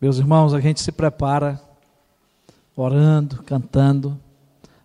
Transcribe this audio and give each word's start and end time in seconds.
Meus 0.00 0.18
irmãos, 0.18 0.52
a 0.52 0.60
gente 0.60 0.80
se 0.82 0.92
prepara 0.92 1.58
orando, 2.76 3.42
cantando, 3.44 4.20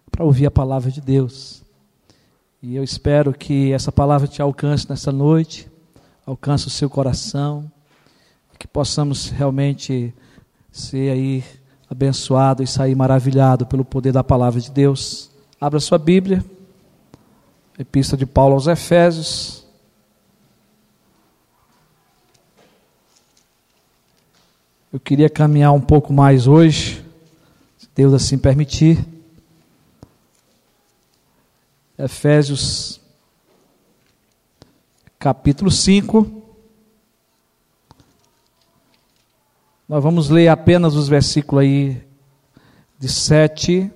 para 0.09 0.23
ouvir 0.23 0.45
a 0.45 0.51
palavra 0.51 0.89
de 0.89 1.01
Deus. 1.01 1.61
E 2.63 2.75
eu 2.75 2.83
espero 2.83 3.33
que 3.33 3.73
essa 3.73 3.91
palavra 3.91 4.27
te 4.27 4.41
alcance 4.41 4.89
nessa 4.89 5.11
noite, 5.11 5.69
alcance 6.25 6.67
o 6.67 6.69
seu 6.69 6.89
coração, 6.89 7.69
que 8.57 8.67
possamos 8.67 9.29
realmente 9.29 10.13
ser 10.71 11.11
aí 11.11 11.43
abençoado 11.89 12.63
e 12.63 12.67
sair 12.67 12.95
maravilhado 12.95 13.65
pelo 13.65 13.83
poder 13.83 14.13
da 14.13 14.23
palavra 14.23 14.61
de 14.61 14.71
Deus. 14.71 15.29
Abra 15.59 15.79
sua 15.79 15.97
Bíblia, 15.97 16.45
Epístola 17.77 18.19
de 18.19 18.25
Paulo 18.25 18.53
aos 18.53 18.67
Efésios. 18.67 19.60
Eu 24.93 24.99
queria 24.99 25.29
caminhar 25.29 25.71
um 25.71 25.79
pouco 25.79 26.11
mais 26.11 26.47
hoje, 26.47 27.01
se 27.77 27.87
Deus 27.95 28.13
assim 28.13 28.37
permitir. 28.37 29.07
Efésios 31.97 32.99
capítulo 35.17 35.71
5. 35.71 36.43
Nós 39.87 40.03
vamos 40.03 40.29
ler 40.29 40.49
apenas 40.49 40.93
os 40.93 41.07
versículos 41.07 41.63
aí 41.63 42.05
de 42.99 43.07
7 43.07 43.89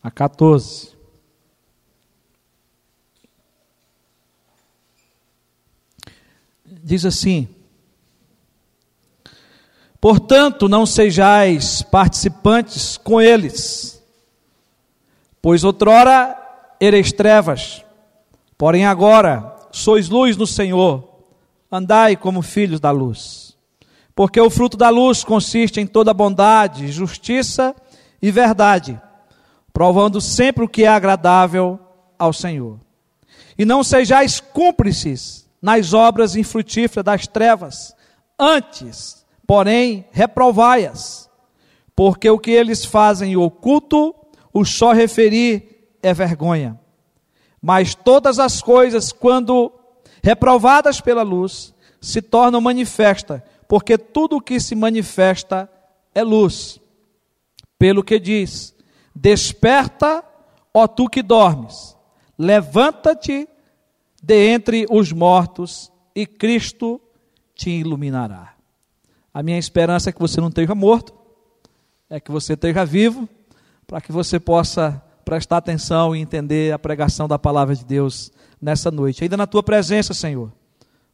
a 0.00 0.12
14. 0.12 0.94
Diz 6.84 7.04
assim: 7.04 7.48
Portanto, 10.00 10.66
não 10.66 10.86
sejais 10.86 11.82
participantes 11.82 12.96
com 12.96 13.20
eles, 13.20 14.02
pois 15.42 15.62
outrora 15.62 16.36
ereis 16.80 17.12
trevas, 17.12 17.84
porém 18.56 18.86
agora 18.86 19.54
sois 19.70 20.08
luz 20.08 20.38
no 20.38 20.46
Senhor, 20.46 21.06
andai 21.70 22.16
como 22.16 22.40
filhos 22.40 22.80
da 22.80 22.90
luz. 22.90 23.54
Porque 24.14 24.40
o 24.40 24.48
fruto 24.48 24.76
da 24.76 24.88
luz 24.88 25.22
consiste 25.22 25.80
em 25.80 25.86
toda 25.86 26.14
bondade, 26.14 26.90
justiça 26.90 27.74
e 28.22 28.30
verdade, 28.30 29.00
provando 29.70 30.18
sempre 30.18 30.64
o 30.64 30.68
que 30.68 30.84
é 30.84 30.88
agradável 30.88 31.78
ao 32.18 32.32
Senhor. 32.32 32.80
E 33.56 33.66
não 33.66 33.84
sejais 33.84 34.40
cúmplices 34.40 35.46
nas 35.60 35.92
obras 35.92 36.36
infrutíferas 36.36 37.04
das 37.04 37.26
trevas, 37.26 37.94
antes 38.38 39.19
porém 39.50 40.06
reprovai-as, 40.12 41.28
porque 41.96 42.30
o 42.30 42.38
que 42.38 42.52
eles 42.52 42.84
fazem 42.84 43.36
oculto, 43.36 44.14
o 44.52 44.64
só 44.64 44.92
referir 44.92 45.88
é 46.00 46.14
vergonha. 46.14 46.78
Mas 47.60 47.92
todas 47.92 48.38
as 48.38 48.62
coisas, 48.62 49.10
quando 49.10 49.72
reprovadas 50.22 51.00
pela 51.00 51.24
luz, 51.24 51.74
se 52.00 52.22
tornam 52.22 52.60
manifesta, 52.60 53.42
porque 53.66 53.98
tudo 53.98 54.36
o 54.36 54.40
que 54.40 54.60
se 54.60 54.76
manifesta 54.76 55.68
é 56.14 56.22
luz. 56.22 56.78
Pelo 57.76 58.04
que 58.04 58.20
diz: 58.20 58.72
Desperta, 59.12 60.24
ó 60.72 60.86
tu 60.86 61.08
que 61.08 61.24
dormes, 61.24 61.96
levanta-te 62.38 63.48
de 64.22 64.48
entre 64.52 64.86
os 64.88 65.10
mortos, 65.10 65.90
e 66.14 66.24
Cristo 66.24 67.00
te 67.52 67.68
iluminará. 67.70 68.59
A 69.32 69.42
minha 69.42 69.58
esperança 69.58 70.10
é 70.10 70.12
que 70.12 70.18
você 70.18 70.40
não 70.40 70.48
esteja 70.48 70.74
morto, 70.74 71.14
é 72.08 72.18
que 72.18 72.30
você 72.30 72.54
esteja 72.54 72.84
vivo, 72.84 73.28
para 73.86 74.00
que 74.00 74.10
você 74.10 74.40
possa 74.40 75.02
prestar 75.24 75.58
atenção 75.58 76.14
e 76.14 76.20
entender 76.20 76.72
a 76.72 76.78
pregação 76.78 77.28
da 77.28 77.38
palavra 77.38 77.74
de 77.74 77.84
Deus 77.84 78.32
nessa 78.60 78.90
noite. 78.90 79.22
Ainda 79.22 79.36
na 79.36 79.46
tua 79.46 79.62
presença, 79.62 80.12
Senhor, 80.12 80.52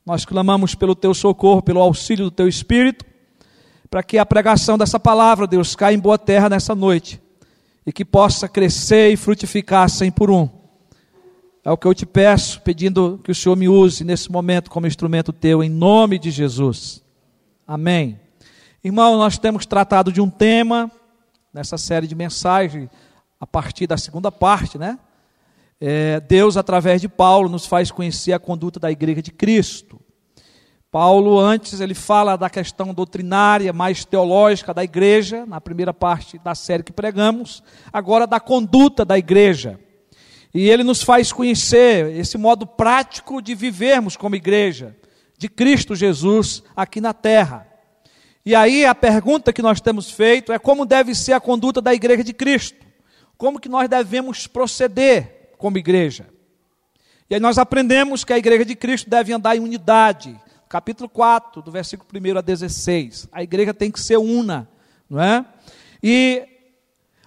nós 0.05 0.25
clamamos 0.25 0.75
pelo 0.75 0.95
teu 0.95 1.13
socorro, 1.13 1.63
pelo 1.63 1.81
auxílio 1.81 2.25
do 2.25 2.31
teu 2.31 2.49
Espírito, 2.49 3.05
para 3.91 4.03
que 4.03 4.19
a 4.19 4.25
pregação 4.25 4.79
dessa 4.79 4.99
palavra, 4.99 5.47
Deus, 5.47 5.77
caia 5.77 5.95
em 5.95 5.99
boa 5.99 6.19
terra 6.19 6.49
nessa 6.49 6.75
noite 6.75 7.21
e 7.85 7.93
que 7.93 8.05
possa 8.05 8.49
crescer 8.49 9.13
e 9.13 9.17
frutificar 9.17 9.89
cem 9.91 10.11
por 10.11 10.31
um. 10.31 10.49
É 11.65 11.71
o 11.71 11.77
que 11.77 11.87
eu 11.87 11.95
te 11.95 12.07
peço, 12.07 12.61
pedindo 12.63 13.21
que 13.23 13.31
o 13.31 13.35
Senhor 13.35 13.57
me 13.57 13.69
use 13.69 14.05
nesse 14.05 14.31
momento 14.31 14.71
como 14.71 14.87
instrumento 14.87 15.33
teu, 15.33 15.63
em 15.63 15.69
nome 15.69 16.19
de 16.19 16.31
Jesus. 16.31 17.03
Amém. 17.69 18.21
Irmão, 18.85 19.17
nós 19.17 19.39
temos 19.39 19.67
tratado 19.67 20.13
de 20.13 20.21
um 20.21 20.31
tema 20.31 20.89
nessa 21.53 21.77
série 21.77 22.07
de 22.07 22.15
mensagens, 22.15 22.89
a 23.41 23.47
partir 23.47 23.89
da 23.89 23.97
segunda 23.97 24.31
parte, 24.31 24.79
né? 24.79 24.97
É, 25.81 26.21
Deus, 26.21 26.57
através 26.57 27.01
de 27.01 27.09
Paulo, 27.09 27.49
nos 27.49 27.67
faz 27.67 27.91
conhecer 27.91 28.33
a 28.33 28.39
conduta 28.39 28.79
da 28.79 28.89
igreja 28.89 29.21
de 29.21 29.33
Cristo. 29.33 30.01
Paulo, 30.93 31.41
antes, 31.41 31.81
ele 31.81 31.93
fala 31.93 32.37
da 32.37 32.49
questão 32.49 32.95
doutrinária, 32.95 33.73
mais 33.73 34.05
teológica 34.05 34.73
da 34.73 34.85
igreja, 34.85 35.45
na 35.45 35.61
primeira 35.61 35.93
parte 35.93 36.39
da 36.39 36.55
série 36.55 36.85
que 36.85 36.93
pregamos, 36.93 37.65
agora 37.93 38.29
da 38.29 38.39
conduta 38.39 39.05
da 39.05 39.19
igreja. 39.19 39.81
E 40.55 40.71
ele 40.71 40.85
nos 40.85 41.03
faz 41.03 41.33
conhecer 41.33 42.15
esse 42.15 42.39
modo 42.39 42.65
prático 42.65 43.43
de 43.43 43.57
vivermos 43.57 44.17
como 44.17 44.37
igreja 44.37 44.95
de 45.39 45.49
Cristo 45.49 45.95
Jesus 45.95 46.63
aqui 46.75 47.01
na 47.01 47.13
terra. 47.13 47.67
E 48.45 48.55
aí 48.55 48.85
a 48.85 48.95
pergunta 48.95 49.53
que 49.53 49.61
nós 49.61 49.81
temos 49.81 50.11
feito 50.11 50.53
é 50.53 50.59
como 50.59 50.87
deve 50.87 51.15
ser 51.15 51.33
a 51.33 51.41
conduta 51.41 51.81
da 51.81 51.93
igreja 51.93 52.23
de 52.23 52.33
Cristo? 52.33 52.87
Como 53.37 53.61
que 53.61 53.69
nós 53.69 53.89
devemos 53.89 54.47
proceder 54.47 55.53
como 55.59 55.79
igreja? 55.79 56.29
E 57.29 57.35
aí 57.35 57.41
nós 57.41 57.59
aprendemos 57.59 58.25
que 58.25 58.33
a 58.33 58.39
igreja 58.39 58.65
de 58.65 58.77
Cristo 58.77 59.11
deve 59.11 59.33
andar 59.33 59.57
em 59.57 59.61
unidade. 59.61 60.41
Capítulo 60.69 61.09
4, 61.09 61.61
do 61.61 61.71
versículo 61.71 62.09
1 62.15 62.39
a 62.39 62.41
16. 62.41 63.29
A 63.33 63.43
igreja 63.43 63.75
tem 63.75 63.91
que 63.91 64.01
ser 64.01 64.17
una, 64.17 64.69
não 65.11 65.21
é? 65.21 65.45
E 66.03 66.45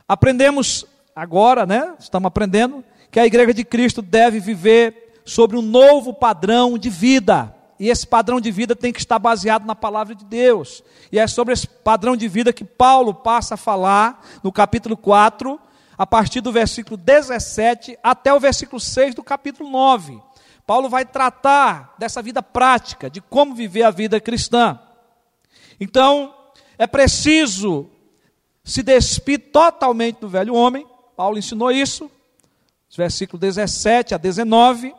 aprendemos 0.08 0.86
agora, 1.14 1.66
né? 1.66 1.96
Estamos 2.00 2.28
aprendendo 2.28 2.84
que 3.12 3.20
a 3.20 3.26
igreja 3.26 3.54
de 3.54 3.66
Cristo 3.66 4.02
deve 4.02 4.40
viver 4.40 5.22
sobre 5.26 5.58
um 5.58 5.62
novo 5.62 6.14
padrão 6.14 6.78
de 6.78 6.90
vida. 6.90 7.54
E 7.80 7.90
esse 7.90 8.06
padrão 8.06 8.42
de 8.42 8.52
vida 8.52 8.76
tem 8.76 8.92
que 8.92 9.00
estar 9.00 9.18
baseado 9.18 9.66
na 9.66 9.74
palavra 9.74 10.14
de 10.14 10.26
Deus. 10.26 10.84
E 11.12 11.18
é 11.18 11.26
sobre 11.26 11.54
esse 11.54 11.66
padrão 11.66 12.18
de 12.18 12.28
vida 12.28 12.52
que 12.52 12.66
Paulo 12.66 13.14
passa 13.14 13.54
a 13.54 13.58
falar 13.58 14.26
no 14.44 14.52
capítulo 14.52 14.98
4, 14.98 15.58
a 15.98 16.06
partir 16.06 16.42
do 16.42 16.52
versículo 16.52 16.98
17 16.98 17.98
até 18.04 18.34
o 18.34 18.40
versículo 18.40 18.80
6 18.82 19.16
do 19.16 19.24
capítulo 19.24 19.70
9. 19.70 20.22
Paulo 20.68 20.90
vai 20.90 21.06
tratar 21.06 21.96
dessa 21.98 22.22
vida 22.22 22.44
prática, 22.44 23.10
de 23.10 23.22
como 23.22 23.56
viver 23.56 23.84
a 23.84 23.92
vida 23.92 24.20
cristã. 24.20 24.78
Então, 25.80 26.36
é 26.78 26.86
preciso 26.86 27.90
se 28.64 28.84
despir 28.84 29.52
totalmente 29.52 30.20
do 30.20 30.28
velho 30.28 30.54
homem. 30.54 30.86
Paulo 31.16 31.38
ensinou 31.38 31.72
isso, 31.72 32.12
versículo 32.96 33.40
17 33.40 34.14
a 34.14 34.18
19. 34.18 34.94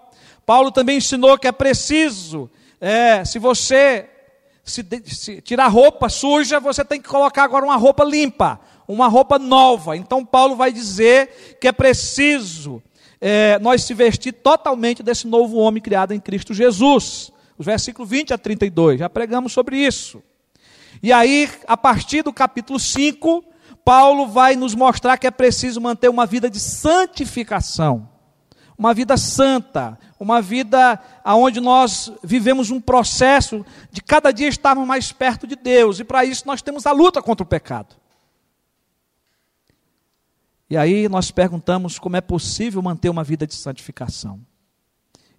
Paulo 0.47 0.73
também 0.73 0.97
ensinou 0.97 1.39
que 1.39 1.47
é 1.47 1.53
preciso 1.53 2.51
é, 2.81 3.25
se 3.25 3.39
você 3.39 4.09
se, 4.65 4.85
se 5.07 5.41
tirar 5.41 5.69
roupa 5.69 6.09
suja, 6.09 6.61
você 6.61 6.85
tem 6.85 7.01
que 7.01 7.09
colocar 7.09 7.45
agora 7.45 7.65
uma 7.65 7.77
roupa 7.77 8.05
limpa, 8.05 8.61
uma 8.87 9.09
roupa 9.09 9.39
nova. 9.39 9.97
Então 9.97 10.25
Paulo 10.25 10.57
vai 10.57 10.73
dizer 10.73 11.59
que 11.61 11.69
é 11.69 11.73
preciso 11.73 12.83
é, 13.21 13.59
nós 13.59 13.83
se 13.83 13.93
vestir 13.93 14.33
totalmente 14.33 15.03
desse 15.03 15.27
novo 15.27 15.57
homem 15.57 15.83
criado 15.83 16.13
em 16.13 16.21
Cristo 16.21 16.55
Jesus. 16.55 17.31
Os 17.59 17.67
versículos 17.67 18.09
20 18.09 18.33
a 18.33 18.39
32, 18.39 19.01
já 19.01 19.11
pregamos 19.11 19.53
sobre 19.53 19.77
isso. 19.77 20.23
E 21.03 21.13
aí, 21.13 21.49
a 21.67 21.77
partir 21.77 22.23
do 22.23 22.33
capítulo 22.33 22.79
5, 22.79 23.45
Paulo 23.85 24.27
vai 24.27 24.57
nos 24.57 24.75
mostrar 24.75 25.19
que 25.19 25.27
é 25.27 25.31
preciso 25.31 25.81
manter 25.81 26.09
uma 26.09 26.25
vida 26.25 26.49
de 26.49 26.59
santificação 26.59 28.09
uma 28.81 28.95
vida 28.95 29.15
santa, 29.19 29.99
uma 30.19 30.41
vida 30.41 30.99
onde 31.23 31.61
nós 31.61 32.11
vivemos 32.25 32.71
um 32.71 32.81
processo 32.81 33.65
de 33.93 34.01
cada 34.01 34.33
dia 34.33 34.49
estarmos 34.49 34.89
mais 34.89 35.13
perto 35.13 35.47
de 35.47 35.55
Deus, 35.55 36.01
e 36.01 36.05
para 36.05 36.25
isso 36.25 36.47
nós 36.47 36.63
temos 36.63 36.87
a 36.87 36.93
luta 36.93 37.21
contra 37.21 37.45
o 37.45 37.47
pecado. 37.47 37.95
E 40.71 40.79
aí 40.79 41.11
nós 41.11 41.31
perguntamos 41.31 41.99
como 41.99 42.17
é 42.17 42.23
possível 42.23 42.81
manter 42.81 43.11
uma 43.11 43.23
vida 43.23 43.47
de 43.47 43.55
santificação. 43.55 44.41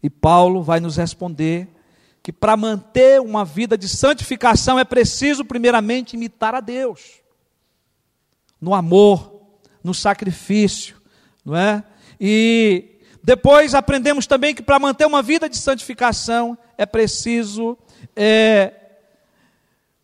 E 0.04 0.08
Paulo 0.08 0.62
vai 0.62 0.80
nos 0.80 0.98
responder 0.98 1.68
que 2.22 2.32
para 2.32 2.56
manter 2.56 3.20
uma 3.20 3.44
vida 3.44 3.76
de 3.76 3.90
santificação 3.90 4.78
é 4.78 4.84
preciso, 4.84 5.44
primeiramente, 5.44 6.14
imitar 6.14 6.54
a 6.54 6.60
Deus, 6.60 7.22
no 8.62 8.76
amor, 8.76 9.34
no 9.84 9.96
sacrifício, 9.96 11.02
não 11.44 11.56
é? 11.56 11.84
E 12.20 12.91
depois 13.24 13.76
aprendemos 13.76 14.26
também 14.26 14.56
que 14.56 14.64
para 14.64 14.80
manter 14.80 15.06
uma 15.06 15.22
vida 15.22 15.48
de 15.48 15.58
santificação 15.58 16.58
é 16.78 16.86
preciso 16.86 17.78
é, 18.16 18.74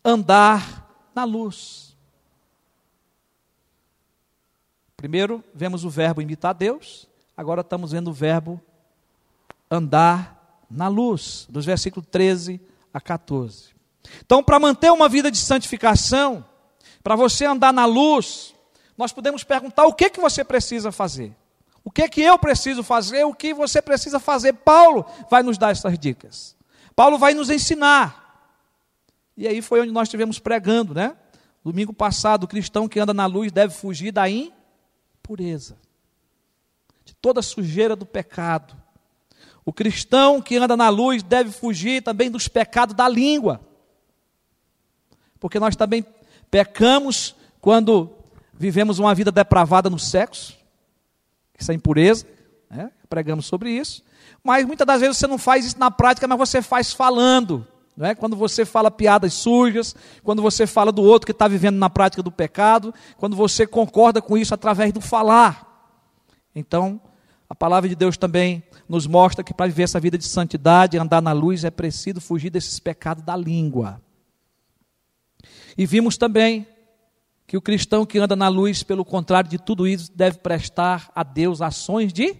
andar 0.04 0.88
na 1.14 1.24
luz. 1.24 1.96
Primeiro, 4.96 5.44
vemos 5.54 5.84
o 5.84 5.90
verbo 5.90 6.22
imitar 6.22 6.54
Deus, 6.54 7.08
agora 7.36 7.60
estamos 7.60 7.92
vendo 7.92 8.10
o 8.10 8.12
verbo 8.12 8.60
andar 9.70 10.64
na 10.70 10.88
luz, 10.88 11.46
dos 11.48 11.64
versículos 11.64 12.08
13 12.10 12.60
a 12.92 13.00
14. 13.00 13.70
Então, 14.24 14.42
para 14.42 14.58
manter 14.58 14.90
uma 14.90 15.08
vida 15.08 15.30
de 15.30 15.38
santificação, 15.38 16.44
para 17.02 17.16
você 17.16 17.44
andar 17.44 17.72
na 17.72 17.84
luz, 17.84 18.54
nós 18.96 19.12
podemos 19.12 19.44
perguntar 19.44 19.86
o 19.86 19.94
que 19.94 20.10
que 20.10 20.20
você 20.20 20.44
precisa 20.44 20.90
fazer. 20.90 21.34
O 21.84 21.90
que 21.90 22.08
que 22.08 22.20
eu 22.20 22.38
preciso 22.38 22.82
fazer, 22.82 23.24
o 23.24 23.34
que 23.34 23.54
você 23.54 23.80
precisa 23.80 24.18
fazer. 24.20 24.52
Paulo 24.52 25.06
vai 25.30 25.42
nos 25.42 25.56
dar 25.56 25.70
essas 25.70 25.98
dicas. 25.98 26.56
Paulo 26.94 27.18
vai 27.18 27.32
nos 27.34 27.48
ensinar. 27.48 28.28
E 29.36 29.46
aí 29.46 29.62
foi 29.62 29.80
onde 29.80 29.92
nós 29.92 30.08
estivemos 30.08 30.38
pregando, 30.38 30.92
né? 30.92 31.16
Domingo 31.64 31.92
passado, 31.92 32.44
o 32.44 32.48
cristão 32.48 32.88
que 32.88 32.98
anda 32.98 33.14
na 33.14 33.26
luz 33.26 33.52
deve 33.52 33.72
fugir 33.72 34.10
da 34.10 34.28
impureza, 34.28 35.78
de 37.04 37.14
toda 37.14 37.40
sujeira 37.40 37.94
do 37.94 38.04
pecado. 38.04 38.76
O 39.64 39.72
cristão 39.72 40.42
que 40.42 40.56
anda 40.56 40.76
na 40.76 40.88
luz 40.88 41.22
deve 41.22 41.50
fugir 41.52 42.02
também 42.02 42.30
dos 42.30 42.48
pecados 42.48 42.96
da 42.96 43.08
língua. 43.08 43.60
Porque 45.38 45.60
nós 45.60 45.76
também 45.76 46.04
pecamos 46.50 47.36
quando 47.60 48.10
vivemos 48.52 48.98
uma 48.98 49.14
vida 49.14 49.30
depravada 49.30 49.88
no 49.88 49.98
sexo, 49.98 50.57
isso 51.58 51.72
é 51.72 51.74
impureza, 51.74 52.26
né? 52.70 52.90
pregamos 53.08 53.46
sobre 53.46 53.70
isso. 53.70 54.02
Mas 54.42 54.64
muitas 54.64 54.86
das 54.86 55.00
vezes 55.00 55.16
você 55.16 55.26
não 55.26 55.38
faz 55.38 55.66
isso 55.66 55.78
na 55.78 55.90
prática, 55.90 56.28
mas 56.28 56.38
você 56.38 56.62
faz 56.62 56.92
falando. 56.92 57.66
Não 57.96 58.06
é? 58.06 58.14
Quando 58.14 58.36
você 58.36 58.64
fala 58.64 58.90
piadas 58.90 59.34
sujas, 59.34 59.96
quando 60.22 60.40
você 60.40 60.66
fala 60.66 60.92
do 60.92 61.02
outro 61.02 61.26
que 61.26 61.32
está 61.32 61.48
vivendo 61.48 61.76
na 61.76 61.90
prática 61.90 62.22
do 62.22 62.30
pecado, 62.30 62.94
quando 63.16 63.34
você 63.34 63.66
concorda 63.66 64.22
com 64.22 64.38
isso 64.38 64.54
através 64.54 64.92
do 64.92 65.00
falar. 65.00 65.66
Então, 66.54 67.00
a 67.50 67.54
palavra 67.54 67.88
de 67.88 67.96
Deus 67.96 68.16
também 68.16 68.62
nos 68.88 69.06
mostra 69.06 69.42
que 69.42 69.52
para 69.52 69.66
viver 69.66 69.82
essa 69.82 69.98
vida 69.98 70.16
de 70.16 70.24
santidade, 70.24 70.96
andar 70.96 71.20
na 71.20 71.32
luz, 71.32 71.64
é 71.64 71.70
preciso 71.70 72.20
fugir 72.20 72.50
desses 72.50 72.78
pecados 72.78 73.24
da 73.24 73.36
língua. 73.36 74.00
E 75.76 75.84
vimos 75.84 76.16
também 76.16 76.66
que 77.48 77.56
o 77.56 77.62
cristão 77.62 78.04
que 78.04 78.18
anda 78.18 78.36
na 78.36 78.46
luz, 78.46 78.82
pelo 78.82 79.02
contrário 79.06 79.48
de 79.48 79.56
tudo 79.56 79.88
isso, 79.88 80.12
deve 80.14 80.36
prestar 80.36 81.10
a 81.14 81.22
Deus 81.22 81.62
ações 81.62 82.12
de, 82.12 82.36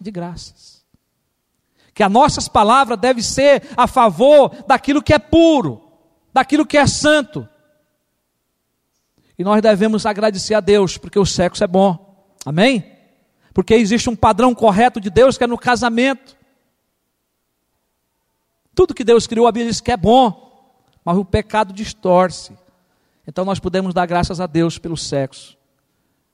de 0.00 0.10
graças. 0.10 0.84
Que 1.94 2.02
as 2.02 2.10
nossas 2.10 2.48
palavras 2.48 2.98
devem 2.98 3.22
ser 3.22 3.62
a 3.76 3.86
favor 3.86 4.52
daquilo 4.66 5.00
que 5.00 5.14
é 5.14 5.18
puro, 5.20 5.80
daquilo 6.32 6.66
que 6.66 6.76
é 6.76 6.84
santo. 6.88 7.48
E 9.38 9.44
nós 9.44 9.62
devemos 9.62 10.04
agradecer 10.06 10.54
a 10.54 10.60
Deus, 10.60 10.98
porque 10.98 11.20
o 11.20 11.24
sexo 11.24 11.62
é 11.62 11.68
bom. 11.68 12.26
Amém? 12.44 12.84
Porque 13.54 13.74
existe 13.74 14.10
um 14.10 14.16
padrão 14.16 14.52
correto 14.56 15.00
de 15.00 15.08
Deus 15.08 15.38
que 15.38 15.44
é 15.44 15.46
no 15.46 15.56
casamento. 15.56 16.36
Tudo 18.74 18.92
que 18.92 19.04
Deus 19.04 19.28
criou, 19.28 19.46
a 19.46 19.52
Bíblia 19.52 19.70
diz 19.70 19.80
que 19.80 19.92
é 19.92 19.96
bom, 19.96 20.74
mas 21.04 21.16
o 21.16 21.24
pecado 21.24 21.72
distorce. 21.72 22.60
Então 23.26 23.44
nós 23.44 23.58
podemos 23.58 23.94
dar 23.94 24.06
graças 24.06 24.40
a 24.40 24.46
Deus 24.46 24.78
pelo 24.78 24.96
sexo. 24.96 25.56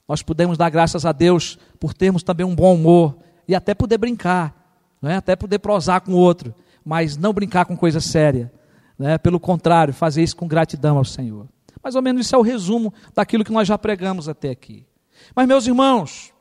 Nós 0.09 0.23
podemos 0.23 0.57
dar 0.57 0.71
graças 0.71 1.05
a 1.05 1.13
Deus 1.13 1.59
por 1.79 1.93
termos 1.93 2.23
também 2.23 2.47
um 2.47 2.55
bom 2.55 2.75
humor 2.75 3.19
e 3.47 3.55
até 3.55 3.75
poder 3.75 3.99
brincar, 3.99 4.55
não 5.03 5.11
é? 5.11 5.17
até 5.17 5.37
poder 5.37 5.59
prosar 5.59 6.01
com 6.01 6.13
o 6.13 6.17
outro, 6.17 6.55
mas 6.85 7.17
não 7.17 7.33
brincar 7.33 7.67
com 7.67 7.77
coisa 7.77 8.01
séria. 8.01 8.51
Né? 8.99 9.19
Pelo 9.19 9.39
contrário, 9.39 9.93
fazer 9.93 10.23
isso 10.23 10.37
com 10.37 10.49
gratidão 10.49 10.97
ao 10.97 11.05
Senhor. 11.05 11.47
Mais 11.83 11.95
ou 11.95 12.03
menos 12.03 12.27
isso 12.27 12.35
é 12.35 12.39
o 12.39 12.43
resumo 12.43 12.93
daquilo 13.15 13.45
que 13.45 13.53
nós 13.53 13.69
já 13.69 13.77
pregamos 13.77 14.29
até 14.29 14.51
aqui. 14.51 14.87
Mas, 15.35 15.47
meus 15.47 15.67
irmãos, 15.67 16.33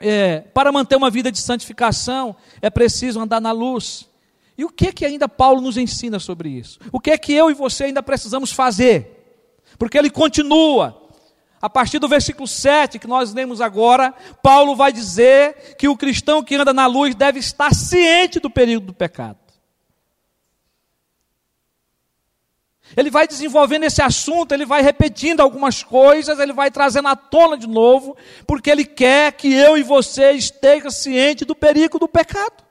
é, 0.00 0.40
para 0.40 0.70
manter 0.70 0.96
uma 0.96 1.10
vida 1.10 1.30
de 1.30 1.38
santificação 1.38 2.36
é 2.62 2.70
preciso 2.70 3.20
andar 3.20 3.40
na 3.40 3.52
luz. 3.52 4.08
E 4.56 4.64
o 4.64 4.70
que 4.70 4.92
que 4.92 5.04
ainda 5.04 5.28
Paulo 5.28 5.60
nos 5.60 5.76
ensina 5.76 6.18
sobre 6.18 6.48
isso? 6.48 6.78
O 6.90 6.98
que 6.98 7.10
é 7.10 7.18
que 7.18 7.32
eu 7.32 7.50
e 7.50 7.54
você 7.54 7.84
ainda 7.84 8.02
precisamos 8.02 8.52
fazer? 8.52 9.17
Porque 9.78 9.96
ele 9.96 10.10
continua. 10.10 11.08
A 11.60 11.68
partir 11.68 11.98
do 11.98 12.08
versículo 12.08 12.46
7 12.46 12.98
que 12.98 13.06
nós 13.06 13.32
lemos 13.32 13.60
agora, 13.60 14.14
Paulo 14.42 14.76
vai 14.76 14.92
dizer 14.92 15.76
que 15.76 15.88
o 15.88 15.96
cristão 15.96 16.42
que 16.42 16.54
anda 16.54 16.72
na 16.72 16.86
luz 16.86 17.14
deve 17.14 17.40
estar 17.40 17.74
ciente 17.74 18.38
do 18.38 18.48
perigo 18.48 18.86
do 18.86 18.94
pecado. 18.94 19.38
Ele 22.96 23.10
vai 23.10 23.26
desenvolvendo 23.26 23.84
esse 23.84 24.00
assunto, 24.00 24.52
ele 24.52 24.64
vai 24.64 24.82
repetindo 24.82 25.40
algumas 25.40 25.82
coisas, 25.82 26.38
ele 26.38 26.52
vai 26.52 26.70
trazendo 26.70 27.08
à 27.08 27.16
tona 27.16 27.56
de 27.56 27.66
novo, 27.66 28.16
porque 28.46 28.70
ele 28.70 28.84
quer 28.84 29.32
que 29.32 29.52
eu 29.52 29.76
e 29.76 29.82
você 29.82 30.32
estejam 30.32 30.90
ciente 30.90 31.44
do 31.44 31.54
perigo 31.54 31.98
do 31.98 32.08
pecado. 32.08 32.67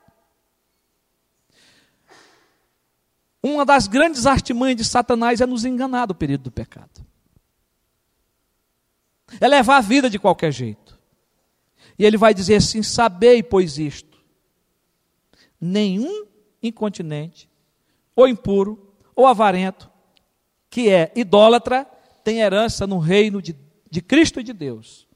Uma 3.42 3.64
das 3.64 3.86
grandes 3.86 4.26
artimanhas 4.26 4.76
de 4.76 4.84
Satanás 4.84 5.40
é 5.40 5.46
nos 5.46 5.64
enganar 5.64 6.06
do 6.06 6.14
período 6.14 6.44
do 6.44 6.50
pecado. 6.50 7.06
É 9.40 9.46
levar 9.46 9.76
a 9.76 9.80
vida 9.80 10.08
de 10.10 10.18
qualquer 10.18 10.52
jeito. 10.52 10.98
E 11.98 12.04
ele 12.04 12.16
vai 12.16 12.32
dizer 12.32 12.56
assim: 12.56 12.82
Sabei, 12.82 13.42
pois 13.42 13.78
isto: 13.78 14.18
nenhum 15.60 16.26
incontinente, 16.62 17.48
ou 18.16 18.26
impuro, 18.26 18.92
ou 19.14 19.26
avarento, 19.26 19.90
que 20.70 20.88
é 20.88 21.12
idólatra, 21.14 21.86
tem 22.24 22.40
herança 22.40 22.86
no 22.86 22.98
reino 22.98 23.40
de, 23.40 23.54
de 23.90 24.00
Cristo 24.00 24.40
e 24.40 24.42
de 24.42 24.52
Deus. 24.52 25.06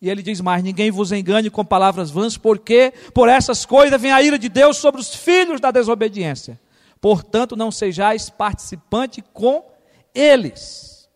E 0.00 0.10
ele 0.10 0.22
diz 0.22 0.40
mais: 0.40 0.62
Ninguém 0.62 0.90
vos 0.90 1.12
engane 1.12 1.48
com 1.48 1.64
palavras 1.64 2.10
vãs, 2.10 2.36
porque 2.36 2.92
por 3.14 3.28
essas 3.28 3.64
coisas 3.64 4.00
vem 4.00 4.12
a 4.12 4.22
ira 4.22 4.38
de 4.38 4.48
Deus 4.48 4.76
sobre 4.76 5.00
os 5.00 5.14
filhos 5.14 5.60
da 5.60 5.70
desobediência. 5.70 6.60
Portanto, 7.02 7.56
não 7.56 7.72
sejais 7.72 8.30
participante 8.30 9.20
com 9.20 9.68
eles. 10.14 11.10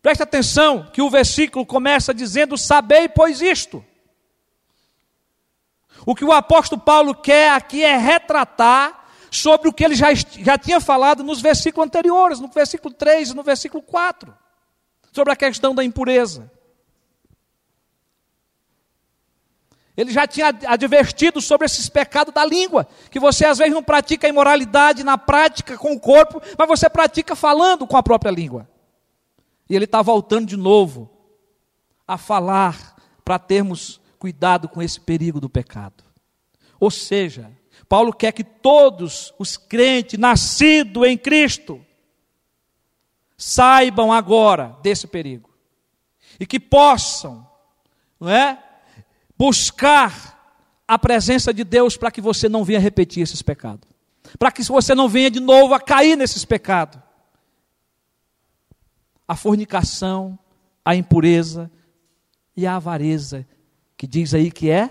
Preste 0.00 0.22
atenção 0.22 0.88
que 0.92 1.02
o 1.02 1.10
versículo 1.10 1.66
começa 1.66 2.14
dizendo: 2.14 2.56
Sabei, 2.56 3.08
pois 3.08 3.42
isto. 3.42 3.84
O 6.06 6.14
que 6.14 6.24
o 6.24 6.32
apóstolo 6.32 6.80
Paulo 6.80 7.12
quer 7.12 7.50
aqui 7.50 7.82
é 7.82 7.96
retratar 7.96 9.04
sobre 9.32 9.68
o 9.68 9.72
que 9.72 9.84
ele 9.84 9.96
já, 9.96 10.14
já 10.14 10.56
tinha 10.56 10.80
falado 10.80 11.24
nos 11.24 11.40
versículos 11.40 11.88
anteriores, 11.88 12.38
no 12.38 12.46
versículo 12.46 12.94
3 12.94 13.30
e 13.30 13.34
no 13.34 13.42
versículo 13.42 13.82
4, 13.82 14.32
sobre 15.12 15.32
a 15.32 15.36
questão 15.36 15.74
da 15.74 15.82
impureza. 15.82 16.50
Ele 19.96 20.12
já 20.12 20.26
tinha 20.26 20.48
advertido 20.66 21.40
sobre 21.40 21.66
esses 21.66 21.88
pecados 21.88 22.32
da 22.32 22.44
língua, 22.44 22.88
que 23.10 23.18
você 23.18 23.44
às 23.44 23.58
vezes 23.58 23.74
não 23.74 23.82
pratica 23.82 24.26
a 24.26 24.30
imoralidade 24.30 25.04
na 25.04 25.18
prática 25.18 25.76
com 25.76 25.92
o 25.92 26.00
corpo, 26.00 26.40
mas 26.56 26.68
você 26.68 26.88
pratica 26.88 27.34
falando 27.34 27.86
com 27.86 27.96
a 27.96 28.02
própria 28.02 28.30
língua. 28.30 28.68
E 29.68 29.76
ele 29.76 29.84
está 29.84 30.00
voltando 30.00 30.46
de 30.46 30.56
novo 30.56 31.10
a 32.06 32.16
falar 32.16 32.96
para 33.24 33.38
termos 33.38 34.00
cuidado 34.18 34.68
com 34.68 34.82
esse 34.82 35.00
perigo 35.00 35.40
do 35.40 35.48
pecado. 35.48 36.04
Ou 36.78 36.90
seja, 36.90 37.50
Paulo 37.88 38.12
quer 38.12 38.32
que 38.32 38.44
todos 38.44 39.34
os 39.38 39.56
crentes 39.56 40.18
nascidos 40.18 41.06
em 41.06 41.16
Cristo 41.16 41.84
saibam 43.36 44.12
agora 44.12 44.76
desse 44.82 45.06
perigo 45.06 45.50
e 46.38 46.46
que 46.46 46.60
possam, 46.60 47.46
não 48.18 48.30
é? 48.30 48.62
Buscar 49.40 50.38
a 50.86 50.98
presença 50.98 51.50
de 51.50 51.64
Deus 51.64 51.96
para 51.96 52.10
que 52.10 52.20
você 52.20 52.46
não 52.46 52.62
venha 52.62 52.78
repetir 52.78 53.22
esses 53.22 53.40
pecados. 53.40 53.88
Para 54.38 54.52
que 54.52 54.62
você 54.62 54.94
não 54.94 55.08
venha 55.08 55.30
de 55.30 55.40
novo 55.40 55.72
a 55.72 55.80
cair 55.80 56.14
nesses 56.14 56.44
pecados. 56.44 57.00
A 59.26 59.34
fornicação, 59.34 60.38
a 60.84 60.94
impureza 60.94 61.70
e 62.54 62.66
a 62.66 62.76
avareza, 62.76 63.46
que 63.96 64.06
diz 64.06 64.34
aí 64.34 64.50
que 64.50 64.68
é 64.68 64.90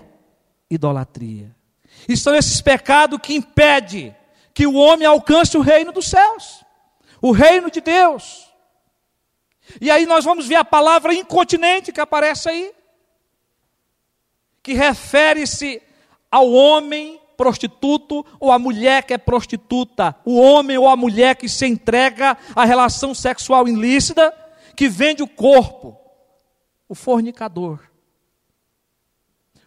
idolatria. 0.68 1.54
E 2.08 2.16
são 2.16 2.34
esses 2.34 2.60
pecados 2.60 3.20
que 3.22 3.34
impedem 3.34 4.16
que 4.52 4.66
o 4.66 4.74
homem 4.74 5.06
alcance 5.06 5.56
o 5.56 5.60
reino 5.60 5.92
dos 5.92 6.06
céus, 6.06 6.64
o 7.22 7.30
reino 7.30 7.70
de 7.70 7.80
Deus. 7.80 8.50
E 9.80 9.92
aí 9.92 10.06
nós 10.06 10.24
vamos 10.24 10.48
ver 10.48 10.56
a 10.56 10.64
palavra 10.64 11.14
incontinente 11.14 11.92
que 11.92 12.00
aparece 12.00 12.48
aí 12.48 12.79
que 14.62 14.72
refere-se 14.72 15.82
ao 16.30 16.50
homem 16.50 17.20
prostituto 17.36 18.24
ou 18.38 18.52
à 18.52 18.58
mulher 18.58 19.04
que 19.04 19.14
é 19.14 19.18
prostituta, 19.18 20.14
o 20.24 20.38
homem 20.38 20.76
ou 20.76 20.86
a 20.86 20.96
mulher 20.96 21.36
que 21.36 21.48
se 21.48 21.66
entrega 21.66 22.36
à 22.54 22.64
relação 22.64 23.14
sexual 23.14 23.66
ilícita, 23.66 24.32
que 24.76 24.88
vende 24.88 25.22
o 25.22 25.28
corpo, 25.28 25.98
o 26.88 26.94
fornicador, 26.94 27.80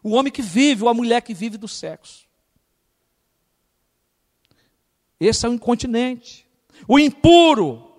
o 0.03 0.11
homem 0.11 0.31
que 0.31 0.41
vive 0.41 0.83
ou 0.83 0.89
a 0.89 0.93
mulher 0.93 1.21
que 1.21 1.33
vive 1.33 1.57
do 1.57 1.67
sexo. 1.67 2.27
Esse 5.19 5.45
é 5.45 5.49
o 5.49 5.53
incontinente. 5.53 6.47
O 6.87 6.99
impuro 6.99 7.89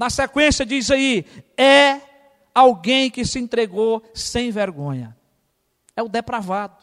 Na 0.00 0.08
sequência 0.08 0.64
diz 0.64 0.90
aí: 0.90 1.26
é 1.58 2.00
alguém 2.54 3.10
que 3.10 3.22
se 3.22 3.38
entregou 3.38 4.02
sem 4.14 4.50
vergonha. 4.50 5.14
É 6.00 6.02
o 6.02 6.08
depravado. 6.08 6.82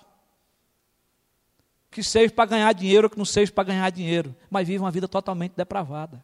Que 1.89 2.03
seja 2.03 2.31
para 2.31 2.45
ganhar 2.45 2.71
dinheiro 2.71 3.07
ou 3.07 3.09
que 3.09 3.17
não 3.17 3.25
seja 3.25 3.51
para 3.51 3.63
ganhar 3.63 3.89
dinheiro, 3.89 4.35
mas 4.47 4.67
vive 4.67 4.79
uma 4.79 4.91
vida 4.91 5.07
totalmente 5.07 5.53
depravada. 5.57 6.23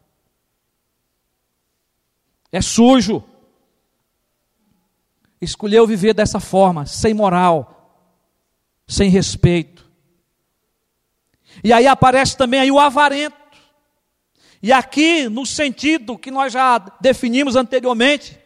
É 2.52 2.62
sujo. 2.62 3.24
Escolheu 5.40 5.84
viver 5.88 6.14
dessa 6.14 6.38
forma, 6.38 6.86
sem 6.86 7.12
moral, 7.12 8.06
sem 8.86 9.10
respeito. 9.10 9.84
E 11.64 11.72
aí 11.72 11.88
aparece 11.88 12.36
também 12.36 12.60
aí 12.60 12.70
o 12.70 12.78
avarento. 12.78 13.36
E 14.62 14.72
aqui, 14.72 15.28
no 15.28 15.44
sentido 15.44 16.16
que 16.16 16.30
nós 16.30 16.52
já 16.52 16.78
definimos 17.00 17.56
anteriormente, 17.56 18.38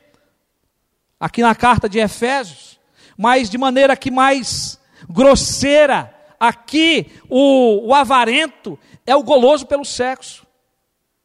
aqui 1.21 1.43
na 1.43 1.55
carta 1.55 1.87
de 1.87 1.99
Efésios, 1.99 2.78
mas 3.19 3.51
de 3.51 3.59
maneira 3.59 3.97
que 3.97 4.11
mais 4.11 4.79
grosseira, 5.11 6.15
aqui 6.39 7.11
o, 7.29 7.89
o 7.89 7.95
avarento 7.95 8.79
é 9.05 9.17
o 9.17 9.25
goloso 9.25 9.67
pelo 9.67 9.85
sexo, 9.85 10.47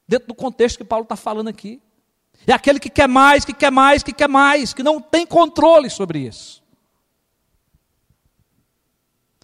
dentro 0.08 0.30
do 0.30 0.34
contexto 0.34 0.78
que 0.78 0.84
Paulo 0.84 1.04
está 1.04 1.16
falando 1.16 1.50
aqui. 1.50 1.80
É 2.48 2.52
aquele 2.52 2.80
que 2.80 2.90
quer 2.90 3.08
mais, 3.08 3.46
que 3.46 3.54
quer 3.54 3.72
mais, 3.72 4.02
que 4.02 4.12
quer 4.12 4.28
mais, 4.28 4.74
que 4.74 4.82
não 4.82 5.00
tem 5.00 5.26
controle 5.26 5.90
sobre 5.90 6.20
isso. 6.20 6.64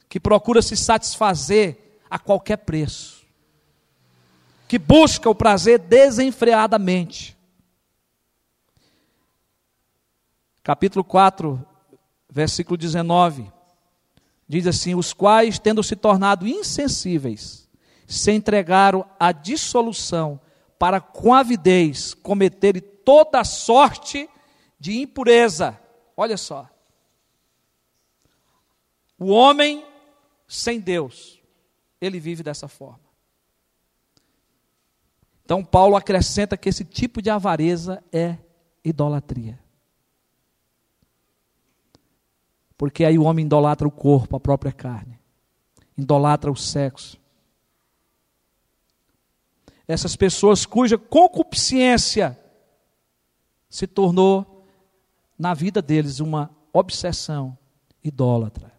Que 0.09 0.19
procura 0.19 0.61
se 0.61 0.75
satisfazer 0.75 2.01
a 2.09 2.17
qualquer 2.17 2.57
preço 2.57 3.19
que 4.69 4.77
busca 4.77 5.27
o 5.27 5.33
prazer 5.33 5.79
desenfreadamente. 5.79 7.35
Capítulo 10.61 11.03
4, 11.03 11.65
versículo 12.29 12.77
19, 12.77 13.51
diz 14.47 14.67
assim: 14.67 14.95
Os 14.95 15.13
quais, 15.13 15.59
tendo 15.59 15.83
se 15.83 15.95
tornado 15.95 16.47
insensíveis, 16.47 17.67
se 18.07 18.31
entregaram 18.31 19.05
à 19.19 19.31
dissolução, 19.31 20.39
para 20.77 21.01
com 21.01 21.33
avidez 21.33 22.13
cometerem 22.13 22.81
toda 23.03 23.43
sorte 23.43 24.29
de 24.79 24.99
impureza. 24.99 25.79
Olha 26.15 26.37
só. 26.37 26.69
O 29.17 29.27
homem 29.27 29.85
sem 30.47 30.79
Deus, 30.79 31.41
ele 31.99 32.19
vive 32.19 32.41
dessa 32.41 32.67
forma. 32.67 33.09
Então, 35.43 35.63
Paulo 35.63 35.95
acrescenta 35.95 36.55
que 36.55 36.69
esse 36.69 36.85
tipo 36.85 37.21
de 37.21 37.29
avareza 37.29 38.03
é 38.11 38.37
idolatria. 38.83 39.59
Porque 42.79 43.03
aí 43.03 43.19
o 43.19 43.23
homem 43.23 43.45
idolatra 43.45 43.85
o 43.85 43.91
corpo, 43.91 44.37
a 44.37 44.39
própria 44.39 44.71
carne, 44.71 45.19
idolatra 45.97 46.49
o 46.49 46.55
sexo. 46.55 47.19
Essas 49.85 50.15
pessoas 50.15 50.65
cuja 50.65 50.97
concupiscência 50.97 52.39
se 53.69 53.85
tornou 53.85 54.65
na 55.37 55.53
vida 55.53 55.81
deles 55.81 56.21
uma 56.21 56.49
obsessão 56.71 57.57
idólatra. 58.01 58.71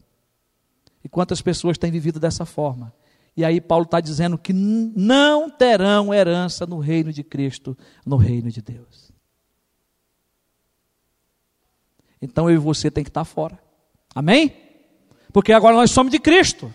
E 1.04 1.08
quantas 1.08 1.42
pessoas 1.42 1.76
têm 1.76 1.92
vivido 1.92 2.18
dessa 2.18 2.46
forma? 2.46 2.94
E 3.36 3.44
aí 3.44 3.60
Paulo 3.60 3.84
está 3.84 4.00
dizendo 4.00 4.38
que 4.38 4.54
não 4.54 5.50
terão 5.50 6.14
herança 6.14 6.64
no 6.64 6.78
reino 6.78 7.12
de 7.12 7.22
Cristo, 7.22 7.76
no 8.06 8.16
reino 8.16 8.50
de 8.50 8.62
Deus. 8.62 9.12
Então 12.22 12.48
eu 12.48 12.56
e 12.56 12.58
você 12.58 12.90
tem 12.90 13.04
que 13.04 13.10
estar 13.10 13.26
fora. 13.26 13.68
Amém? 14.14 14.56
Porque 15.32 15.52
agora 15.52 15.76
nós 15.76 15.90
somos 15.90 16.10
de 16.10 16.18
Cristo. 16.18 16.72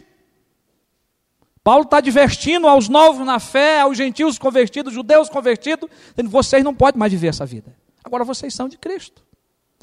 Paulo 1.63 1.83
está 1.83 1.97
advertindo 1.97 2.67
aos 2.67 2.87
novos 2.87 3.25
na 3.25 3.39
fé, 3.39 3.81
aos 3.81 3.97
gentios 3.97 4.37
convertidos, 4.37 4.93
judeus 4.93 5.29
convertidos, 5.29 5.89
dizendo: 6.11 6.29
vocês 6.29 6.63
não 6.63 6.75
podem 6.75 6.99
mais 6.99 7.11
viver 7.11 7.27
essa 7.27 7.45
vida. 7.45 7.75
Agora 8.03 8.23
vocês 8.23 8.53
são 8.53 8.69
de 8.69 8.77
Cristo. 8.77 9.23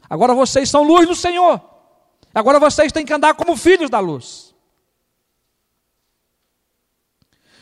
Agora 0.08 0.32
vocês 0.32 0.70
são 0.70 0.82
luz 0.82 1.08
do 1.08 1.14
Senhor. 1.14 1.60
Agora 2.32 2.60
vocês 2.60 2.92
têm 2.92 3.04
que 3.04 3.12
andar 3.12 3.34
como 3.34 3.56
filhos 3.56 3.90
da 3.90 3.98
luz. 3.98 4.54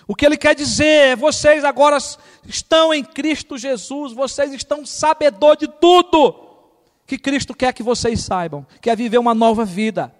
O 0.06 0.14
que 0.14 0.26
ele 0.26 0.36
quer 0.36 0.54
dizer 0.54 0.84
é: 1.12 1.16
vocês 1.16 1.64
agora 1.64 1.96
estão 2.46 2.92
em 2.92 3.02
Cristo 3.02 3.56
Jesus, 3.56 4.12
vocês 4.12 4.52
estão 4.52 4.84
sabedor 4.84 5.56
de 5.56 5.66
tudo 5.66 6.49
que 7.10 7.18
Cristo 7.18 7.52
quer 7.52 7.72
que 7.72 7.82
vocês 7.82 8.20
saibam, 8.20 8.64
quer 8.80 8.96
viver 8.96 9.18
uma 9.18 9.34
nova 9.34 9.64
vida. 9.64 10.14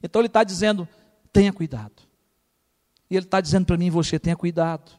Então 0.00 0.20
ele 0.20 0.28
está 0.28 0.44
dizendo: 0.44 0.88
tenha 1.32 1.52
cuidado. 1.52 2.00
E 3.10 3.16
ele 3.16 3.26
está 3.26 3.40
dizendo 3.40 3.66
para 3.66 3.76
mim 3.76 3.86
e 3.86 3.90
você: 3.90 4.20
tenha 4.20 4.36
cuidado. 4.36 4.92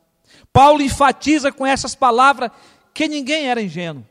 Paulo 0.51 0.81
enfatiza 0.81 1.49
com 1.49 1.65
essas 1.65 1.95
palavras 1.95 2.51
que 2.93 3.07
ninguém 3.07 3.47
era 3.47 3.61
ingênuo. 3.61 4.05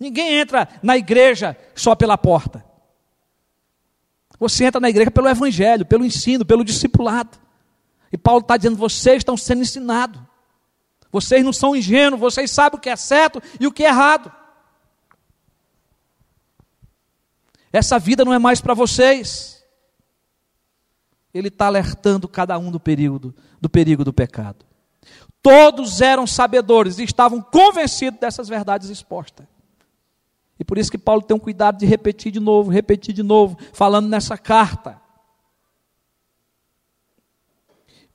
Ninguém 0.00 0.38
entra 0.38 0.66
na 0.82 0.96
igreja 0.96 1.54
só 1.74 1.94
pela 1.94 2.16
porta. 2.16 2.64
Você 4.40 4.64
entra 4.64 4.80
na 4.80 4.88
igreja 4.88 5.10
pelo 5.10 5.28
evangelho, 5.28 5.84
pelo 5.84 6.06
ensino, 6.06 6.42
pelo 6.42 6.64
discipulado. 6.64 7.36
E 8.10 8.16
Paulo 8.16 8.40
está 8.40 8.56
dizendo: 8.56 8.76
vocês 8.76 9.18
estão 9.18 9.36
sendo 9.36 9.60
ensinados. 9.60 10.18
Vocês 11.12 11.44
não 11.44 11.52
são 11.52 11.76
ingênuos, 11.76 12.18
vocês 12.18 12.50
sabem 12.50 12.78
o 12.78 12.80
que 12.80 12.88
é 12.88 12.96
certo 12.96 13.42
e 13.60 13.66
o 13.66 13.72
que 13.72 13.84
é 13.84 13.88
errado. 13.88 14.37
Essa 17.72 17.98
vida 17.98 18.24
não 18.24 18.32
é 18.32 18.38
mais 18.38 18.60
para 18.60 18.74
vocês. 18.74 19.64
Ele 21.32 21.48
está 21.48 21.66
alertando 21.66 22.26
cada 22.26 22.58
um 22.58 22.70
do 22.70 22.80
perigo, 22.80 23.34
do 23.60 23.68
perigo 23.68 24.04
do 24.04 24.12
pecado. 24.12 24.64
Todos 25.42 26.00
eram 26.00 26.26
sabedores 26.26 26.98
e 26.98 27.04
estavam 27.04 27.40
convencidos 27.40 28.18
dessas 28.20 28.48
verdades 28.48 28.88
expostas. 28.88 29.46
E 30.58 30.64
por 30.64 30.76
isso 30.76 30.90
que 30.90 30.98
Paulo 30.98 31.22
tem 31.22 31.36
um 31.36 31.40
cuidado 31.40 31.78
de 31.78 31.86
repetir 31.86 32.32
de 32.32 32.40
novo, 32.40 32.70
repetir 32.70 33.14
de 33.14 33.22
novo, 33.22 33.56
falando 33.72 34.08
nessa 34.08 34.36
carta. 34.36 35.00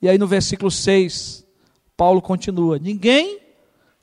E 0.02 0.08
aí 0.08 0.18
no 0.18 0.26
versículo 0.26 0.70
6, 0.70 1.46
Paulo 1.96 2.20
continua: 2.20 2.78
Ninguém 2.78 3.40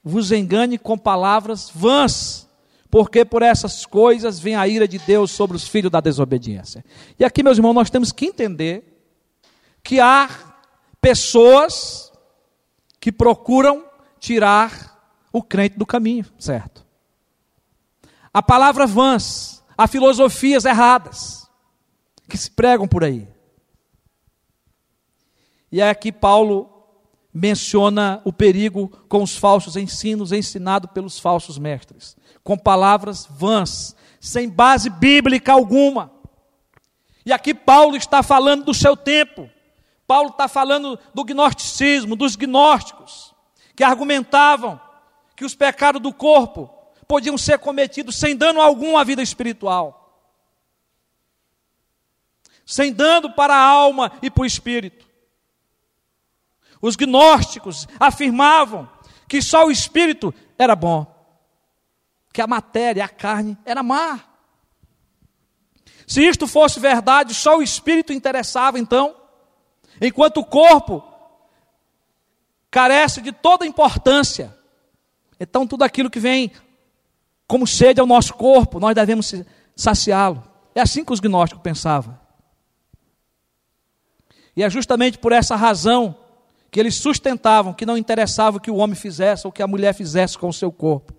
vos 0.04 0.32
engane 0.32 0.80
com 0.80 0.98
palavras 0.98 1.70
vãs, 1.70 2.48
porque 2.92 3.24
por 3.24 3.42
essas 3.42 3.86
coisas 3.86 4.38
vem 4.38 4.56
a 4.56 4.68
ira 4.68 4.86
de 4.86 5.00
Deus 5.00 5.32
sobre 5.32 5.56
os 5.56 5.66
filhos 5.66 5.90
da 5.90 6.02
desobediência. 6.02 6.84
E 7.18 7.24
aqui, 7.24 7.42
meus 7.42 7.58
irmãos, 7.58 7.74
nós 7.74 7.90
temos 7.90 8.12
que 8.12 8.26
entender 8.26 9.02
que 9.82 10.02
há 10.02 10.30
pessoas 11.02 12.12
que 13.00 13.12
procuram 13.12 13.86
tirar 14.20 15.18
o 15.32 15.42
crente 15.42 15.80
do 15.80 15.86
caminho, 15.86 16.26
certo? 16.38 16.86
A 18.34 18.44
palavra 18.44 18.86
vãs, 18.86 19.64
há 19.78 19.88
filosofias 19.88 20.66
erradas 20.66 21.50
que 22.28 22.38
se 22.38 22.52
pregam 22.52 22.88
por 22.88 23.06
aí. 23.06 23.28
E 25.72 25.82
aqui 25.82 26.12
Paulo 26.12 26.70
menciona 27.34 28.22
o 28.26 28.34
perigo 28.34 28.90
com 29.08 29.24
os 29.24 29.38
falsos 29.38 29.78
ensinos 29.78 30.34
ensinados 30.34 30.92
pelos 30.92 31.18
falsos 31.18 31.58
mestres, 31.58 32.18
com 32.44 32.58
palavras 32.58 33.28
vãs, 33.30 33.96
sem 34.20 34.50
base 34.50 34.90
bíblica 34.90 35.52
alguma. 35.52 36.12
E 37.26 37.32
aqui 37.32 37.54
Paulo 37.54 37.96
está 37.96 38.24
falando 38.24 38.66
do 38.66 38.74
seu 38.74 38.96
tempo. 38.98 39.50
Paulo 40.08 40.30
está 40.30 40.48
falando 40.48 41.00
do 41.14 41.24
gnosticismo, 41.24 42.16
dos 42.16 42.36
gnósticos, 42.36 43.34
que 43.76 43.84
argumentavam 43.84 44.80
que 45.36 45.46
os 45.46 45.56
pecados 45.56 46.02
do 46.02 46.14
corpo 46.14 46.70
podiam 47.08 47.38
ser 47.38 47.60
cometidos 47.60 48.16
sem 48.16 48.36
dano 48.36 48.62
algum 48.62 48.98
à 48.98 49.04
vida 49.04 49.22
espiritual, 49.22 50.18
sem 52.66 52.94
dano 52.94 53.32
para 53.34 53.54
a 53.56 53.66
alma 53.66 54.12
e 54.22 54.30
para 54.30 54.44
o 54.44 54.46
espírito. 54.46 55.08
Os 56.82 56.96
gnósticos 56.96 57.88
afirmavam 58.00 58.90
que 59.28 59.42
só 59.42 59.66
o 59.66 59.72
espírito 59.72 60.34
era 60.58 60.76
bom, 60.76 61.11
que 62.32 62.42
a 62.42 62.48
matéria, 62.48 63.06
a 63.06 63.10
carne, 63.10 63.58
era 63.66 63.84
má. 63.84 64.20
Se 66.08 66.22
isto 66.22 66.48
fosse 66.48 66.80
verdade, 66.80 67.34
só 67.34 67.58
o 67.58 67.64
espírito 67.64 68.12
interessava 68.12 68.80
então, 68.80 69.16
enquanto 70.02 70.38
o 70.38 70.46
corpo 70.46 71.04
carece 72.70 73.22
de 73.22 73.32
toda 73.32 73.66
importância. 73.66 74.56
Então, 75.40 75.68
tudo 75.68 75.84
aquilo 75.84 76.10
que 76.10 76.20
vem 76.20 76.52
como 77.48 77.68
sede 77.68 78.00
ao 78.00 78.08
nosso 78.08 78.34
corpo, 78.34 78.80
nós 78.80 78.96
devemos 78.96 79.34
saciá-lo. 79.76 80.44
É 80.74 80.82
assim 80.82 81.04
que 81.04 81.12
os 81.12 81.20
gnósticos 81.20 81.62
pensavam. 81.62 82.18
E 84.56 84.64
é 84.64 84.70
justamente 84.70 85.18
por 85.18 85.32
essa 85.32 85.56
razão 85.56 86.16
que 86.70 86.80
eles 86.80 86.96
sustentavam 86.96 87.74
que 87.74 87.86
não 87.86 87.98
interessava 87.98 88.58
o 88.58 88.60
que 88.62 88.72
o 88.72 88.78
homem 88.78 88.96
fizesse 88.96 89.46
ou 89.46 89.52
que 89.52 89.62
a 89.62 89.68
mulher 89.68 89.94
fizesse 89.94 90.38
com 90.38 90.48
o 90.48 90.54
seu 90.54 90.72
corpo. 90.72 91.14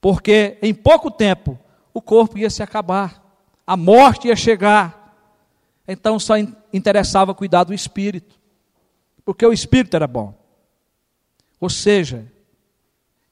Porque 0.00 0.58
em 0.62 0.72
pouco 0.72 1.10
tempo 1.10 1.58
o 1.92 2.00
corpo 2.00 2.38
ia 2.38 2.48
se 2.48 2.62
acabar, 2.62 3.22
a 3.66 3.76
morte 3.76 4.28
ia 4.28 4.36
chegar. 4.36 5.14
Então 5.86 6.18
só 6.18 6.34
interessava 6.72 7.34
cuidar 7.34 7.64
do 7.64 7.74
espírito, 7.74 8.38
porque 9.24 9.44
o 9.44 9.52
espírito 9.52 9.94
era 9.96 10.06
bom. 10.06 10.34
Ou 11.60 11.68
seja, 11.68 12.26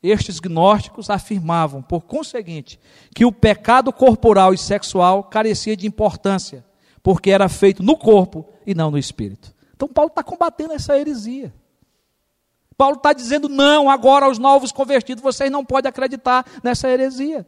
estes 0.03 0.39
gnósticos 0.39 1.11
afirmavam, 1.11 1.83
por 1.83 2.03
conseguinte, 2.03 2.79
que 3.15 3.25
o 3.25 3.33
pecado 3.33 3.93
corporal 3.93 4.53
e 4.53 4.59
sexual 4.59 5.25
carecia 5.25 5.77
de 5.77 5.87
importância, 5.87 6.65
porque 7.03 7.31
era 7.31 7.49
feito 7.49 7.83
no 7.83 7.97
corpo 7.97 8.47
e 8.67 8.75
não 8.75 8.91
no 8.91 8.99
espírito. 8.99 9.55
Então 9.75 9.89
Paulo 9.89 10.09
está 10.09 10.23
combatendo 10.23 10.73
essa 10.73 10.99
heresia. 10.99 11.53
Paulo 12.79 12.97
está 12.97 13.13
dizendo: 13.13 13.49
não, 13.49 13.91
agora 13.91 14.27
aos 14.27 14.39
novos 14.39 14.71
convertidos, 14.71 15.21
vocês 15.21 15.51
não 15.51 15.65
podem 15.65 15.91
acreditar 15.91 16.47
nessa 16.63 16.89
heresia. 16.89 17.45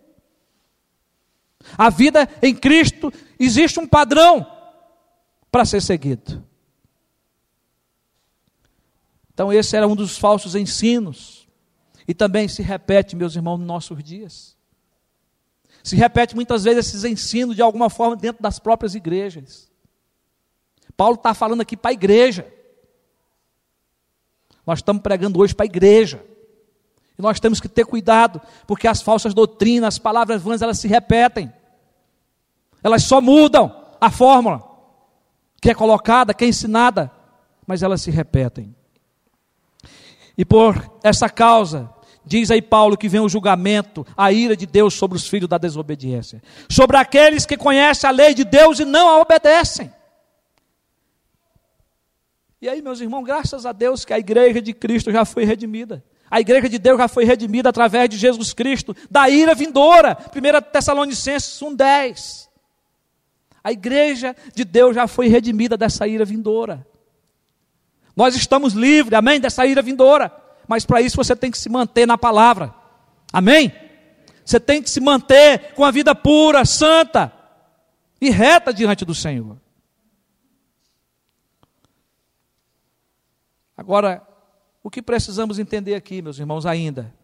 A 1.78 1.88
vida 1.88 2.28
em 2.42 2.54
Cristo 2.54 3.12
existe 3.38 3.78
um 3.78 3.86
padrão 3.86 4.44
para 5.52 5.64
ser 5.64 5.80
seguido. 5.80 6.44
Então, 9.32 9.52
esse 9.52 9.76
era 9.76 9.86
um 9.86 9.94
dos 9.94 10.18
falsos 10.18 10.54
ensinos 10.54 11.48
e 12.08 12.12
também 12.12 12.48
se 12.48 12.60
repete, 12.60 13.14
meus 13.14 13.36
irmãos, 13.36 13.58
nos 13.58 13.66
nossos 13.66 14.02
dias. 14.02 14.56
Se 15.84 15.94
repete 15.94 16.34
muitas 16.34 16.64
vezes 16.64 16.88
esses 16.88 17.04
ensinos 17.04 17.54
de 17.54 17.62
alguma 17.62 17.88
forma 17.88 18.16
dentro 18.16 18.42
das 18.42 18.58
próprias 18.58 18.94
igrejas. 18.94 19.70
Paulo 20.96 21.14
está 21.14 21.32
falando 21.32 21.60
aqui 21.60 21.76
para 21.76 21.92
a 21.92 21.94
igreja. 21.94 22.52
Nós 24.66 24.78
estamos 24.78 25.02
pregando 25.02 25.40
hoje 25.40 25.54
para 25.54 25.64
a 25.64 25.66
igreja. 25.66 26.24
E 27.18 27.22
nós 27.22 27.40
temos 27.40 27.60
que 27.60 27.68
ter 27.68 27.84
cuidado, 27.84 28.40
porque 28.66 28.88
as 28.88 29.02
falsas 29.02 29.34
doutrinas, 29.34 29.94
as 29.94 29.98
palavras 29.98 30.42
vãs, 30.42 30.62
elas 30.62 30.78
se 30.78 30.88
repetem. 30.88 31.52
Elas 32.82 33.02
só 33.02 33.20
mudam 33.20 33.74
a 34.00 34.10
fórmula 34.10 34.68
que 35.60 35.70
é 35.70 35.74
colocada, 35.74 36.32
que 36.32 36.44
é 36.44 36.48
ensinada, 36.48 37.10
mas 37.66 37.82
elas 37.82 38.00
se 38.00 38.10
repetem. 38.10 38.74
E 40.36 40.44
por 40.44 40.90
essa 41.02 41.28
causa, 41.28 41.90
Diz 42.24 42.50
aí 42.50 42.60
Paulo 42.60 42.96
que 42.96 43.08
vem 43.08 43.20
o 43.20 43.28
julgamento, 43.28 44.06
a 44.16 44.30
ira 44.30 44.56
de 44.56 44.66
Deus 44.66 44.94
sobre 44.94 45.16
os 45.16 45.26
filhos 45.26 45.48
da 45.48 45.58
desobediência, 45.58 46.42
sobre 46.68 46.96
aqueles 46.96 47.46
que 47.46 47.56
conhecem 47.56 48.08
a 48.08 48.12
lei 48.12 48.34
de 48.34 48.44
Deus 48.44 48.78
e 48.78 48.84
não 48.84 49.08
a 49.08 49.20
obedecem. 49.20 49.90
E 52.60 52.68
aí, 52.68 52.82
meus 52.82 53.00
irmãos, 53.00 53.24
graças 53.24 53.64
a 53.64 53.72
Deus 53.72 54.04
que 54.04 54.12
a 54.12 54.18
igreja 54.18 54.60
de 54.60 54.72
Cristo 54.72 55.10
já 55.10 55.24
foi 55.24 55.44
redimida. 55.44 56.04
A 56.30 56.40
igreja 56.40 56.68
de 56.68 56.78
Deus 56.78 56.98
já 56.98 57.08
foi 57.08 57.24
redimida 57.24 57.68
através 57.68 58.08
de 58.08 58.16
Jesus 58.16 58.52
Cristo, 58.52 58.94
da 59.10 59.28
ira 59.28 59.54
vindoura. 59.54 60.16
1 60.34 60.70
Tessalonicenses 60.70 61.60
1,10. 61.60 62.48
A 63.64 63.72
igreja 63.72 64.36
de 64.54 64.64
Deus 64.64 64.94
já 64.94 65.06
foi 65.06 65.28
redimida 65.28 65.76
dessa 65.76 66.06
ira 66.06 66.24
vindoura. 66.24 66.86
Nós 68.14 68.36
estamos 68.36 68.74
livres, 68.74 69.14
amém, 69.14 69.40
dessa 69.40 69.66
ira 69.66 69.82
vindoura 69.82 70.40
mas 70.70 70.86
para 70.86 71.00
isso 71.00 71.16
você 71.16 71.34
tem 71.34 71.50
que 71.50 71.58
se 71.58 71.68
manter 71.68 72.06
na 72.06 72.16
palavra. 72.16 72.72
Amém? 73.32 73.72
Você 74.44 74.60
tem 74.60 74.80
que 74.80 74.88
se 74.88 75.00
manter 75.00 75.74
com 75.74 75.84
a 75.84 75.90
vida 75.90 76.14
pura, 76.14 76.64
santa 76.64 77.32
e 78.20 78.30
reta 78.30 78.72
diante 78.72 79.04
do 79.04 79.12
Senhor. 79.12 79.56
Agora, 83.80 84.22
o 84.82 84.90
que 84.90 85.00
precisamos 85.00 85.58
entender 85.58 85.94
aqui, 85.94 86.20
meus 86.20 86.38
irmãos, 86.38 86.66
ainda, 86.66 87.14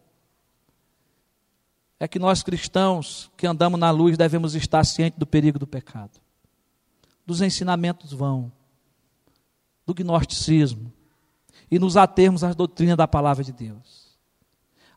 é 1.99 2.07
que 2.07 2.17
nós 2.17 2.41
cristãos 2.41 3.29
que 3.37 3.45
andamos 3.45 3.79
na 3.79 3.91
luz 3.91 4.17
devemos 4.17 4.55
estar 4.55 4.83
cientes 4.83 5.19
do 5.19 5.27
perigo 5.27 5.59
do 5.59 5.67
pecado, 5.67 6.19
dos 7.23 7.41
ensinamentos 7.41 8.11
vão, 8.11 8.51
do 9.85 9.93
gnosticismo, 9.93 10.91
e 11.69 11.77
nos 11.77 11.95
atermos 11.95 12.43
às 12.43 12.55
doutrinas 12.55 12.97
da 12.97 13.07
palavra 13.07 13.43
de 13.43 13.53
Deus. 13.53 14.17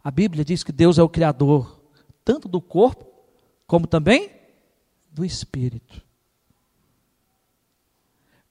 A 0.02 0.11
Bíblia 0.11 0.42
diz 0.42 0.64
que 0.64 0.72
Deus 0.72 0.96
é 0.96 1.02
o 1.02 1.11
Criador, 1.11 1.84
tanto 2.24 2.48
do 2.48 2.62
corpo, 2.62 3.04
como 3.66 3.87
também 3.87 4.30
do 5.12 5.26
espírito. 5.26 6.00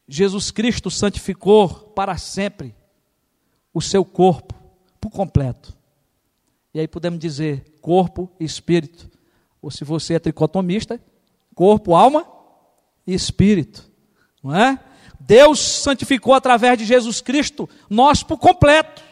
Jesus 0.08 0.52
Cristo 0.52 0.92
santificou 0.92 1.70
para 1.70 2.16
sempre 2.16 2.78
o 3.74 3.82
seu 3.82 4.04
corpo 4.04 4.54
por 5.00 5.10
completo. 5.12 5.78
E 6.74 6.80
aí 6.80 6.88
podemos 6.88 7.20
dizer 7.20 7.78
corpo 7.82 8.32
e 8.40 8.46
espírito. 8.46 9.10
Ou 9.62 9.72
se 9.72 9.84
você 9.84 10.16
é 10.16 10.20
tricotomista, 10.20 11.02
corpo, 11.56 11.96
alma 11.96 12.28
e 13.06 13.14
espírito. 13.14 13.90
Não 14.44 14.56
é? 14.56 14.80
Deus 15.20 15.60
santificou 15.60 16.34
através 16.34 16.78
de 16.78 16.86
Jesus 16.86 17.22
Cristo 17.22 17.70
nós 17.90 18.24
por 18.24 18.38
completo. 18.38 19.04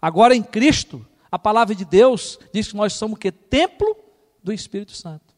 Agora 0.00 0.34
em 0.34 0.42
Cristo, 0.42 1.06
a 1.30 1.38
palavra 1.38 1.74
de 1.74 1.84
Deus 1.84 2.38
diz 2.52 2.68
que 2.68 2.76
nós 2.76 2.92
somos 2.92 3.16
o 3.16 3.20
que? 3.20 3.30
Templo 3.30 3.96
do 4.42 4.52
Espírito 4.52 4.92
Santo. 4.92 5.32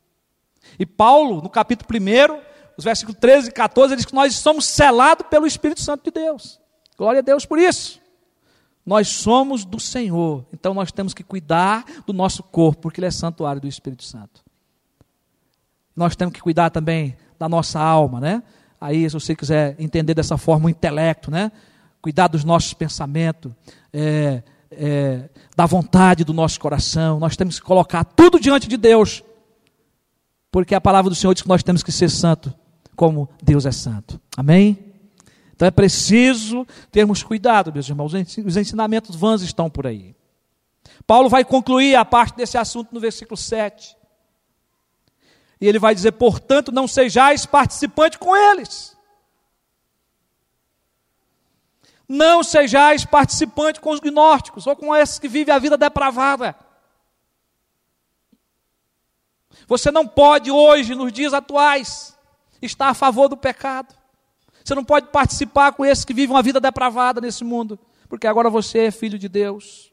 E 0.78 0.86
Paulo, 0.86 1.42
no 1.42 1.50
capítulo 1.50 1.88
1, 1.90 2.53
os 2.76 2.84
versículos 2.84 3.18
13 3.20 3.48
e 3.48 3.52
14, 3.52 3.96
diz 3.96 4.04
que 4.04 4.14
nós 4.14 4.34
somos 4.34 4.64
selados 4.66 5.26
pelo 5.28 5.46
Espírito 5.46 5.80
Santo 5.80 6.04
de 6.04 6.10
Deus. 6.10 6.60
Glória 6.96 7.20
a 7.20 7.22
Deus 7.22 7.44
por 7.44 7.58
isso. 7.58 8.00
Nós 8.84 9.08
somos 9.08 9.64
do 9.64 9.80
Senhor, 9.80 10.44
então 10.52 10.74
nós 10.74 10.92
temos 10.92 11.14
que 11.14 11.24
cuidar 11.24 11.84
do 12.06 12.12
nosso 12.12 12.42
corpo, 12.42 12.82
porque 12.82 13.00
ele 13.00 13.06
é 13.06 13.10
santuário 13.10 13.60
do 13.60 13.66
Espírito 13.66 14.04
Santo. 14.04 14.44
Nós 15.96 16.14
temos 16.14 16.34
que 16.34 16.40
cuidar 16.40 16.70
também 16.70 17.16
da 17.38 17.48
nossa 17.48 17.80
alma, 17.80 18.20
né? 18.20 18.42
Aí, 18.80 19.08
se 19.08 19.14
você 19.14 19.34
quiser 19.34 19.76
entender 19.78 20.12
dessa 20.12 20.36
forma 20.36 20.66
o 20.66 20.68
intelecto, 20.68 21.30
né? 21.30 21.50
Cuidar 22.02 22.28
dos 22.28 22.44
nossos 22.44 22.74
pensamentos, 22.74 23.50
é, 23.92 24.42
é, 24.70 25.28
da 25.56 25.66
vontade 25.66 26.24
do 26.24 26.32
nosso 26.32 26.60
coração. 26.60 27.18
Nós 27.18 27.36
temos 27.36 27.58
que 27.58 27.64
colocar 27.64 28.04
tudo 28.04 28.38
diante 28.38 28.68
de 28.68 28.76
Deus, 28.76 29.22
porque 30.50 30.74
a 30.74 30.80
palavra 30.80 31.08
do 31.08 31.14
Senhor 31.14 31.32
diz 31.32 31.42
que 31.42 31.48
nós 31.48 31.62
temos 31.62 31.82
que 31.82 31.92
ser 31.92 32.10
santo, 32.10 32.52
como 32.94 33.28
Deus 33.42 33.66
é 33.66 33.72
santo. 33.72 34.20
Amém? 34.36 34.94
Então 35.54 35.68
é 35.68 35.70
preciso 35.70 36.66
termos 36.90 37.22
cuidado, 37.22 37.72
meus 37.72 37.88
irmãos. 37.88 38.12
Os 38.12 38.56
ensinamentos 38.56 39.14
vãs 39.14 39.42
estão 39.42 39.70
por 39.70 39.86
aí. 39.86 40.14
Paulo 41.06 41.28
vai 41.28 41.44
concluir 41.44 41.94
a 41.94 42.04
parte 42.04 42.36
desse 42.36 42.58
assunto 42.58 42.92
no 42.92 43.00
versículo 43.00 43.36
7. 43.36 43.96
E 45.60 45.66
ele 45.66 45.78
vai 45.78 45.94
dizer: 45.94 46.12
portanto, 46.12 46.72
não 46.72 46.88
sejais 46.88 47.46
participante 47.46 48.18
com 48.18 48.36
eles. 48.36 48.96
Não 52.08 52.42
sejais 52.42 53.04
participante 53.04 53.80
com 53.80 53.90
os 53.90 54.00
gnósticos 54.00 54.66
ou 54.66 54.76
com 54.76 54.94
esses 54.94 55.18
que 55.18 55.28
vivem 55.28 55.54
a 55.54 55.58
vida 55.58 55.76
depravada. 55.76 56.54
Você 59.66 59.90
não 59.90 60.06
pode 60.06 60.50
hoje, 60.50 60.94
nos 60.94 61.12
dias 61.12 61.32
atuais, 61.32 62.13
estar 62.66 62.88
a 62.88 62.94
favor 62.94 63.28
do 63.28 63.36
pecado. 63.36 63.94
Você 64.64 64.74
não 64.74 64.84
pode 64.84 65.08
participar 65.08 65.72
com 65.72 65.84
esses 65.84 66.04
que 66.04 66.14
vivem 66.14 66.34
uma 66.34 66.42
vida 66.42 66.60
depravada 66.60 67.20
nesse 67.20 67.44
mundo, 67.44 67.78
porque 68.08 68.26
agora 68.26 68.48
você 68.48 68.86
é 68.86 68.90
filho 68.90 69.18
de 69.18 69.28
Deus. 69.28 69.92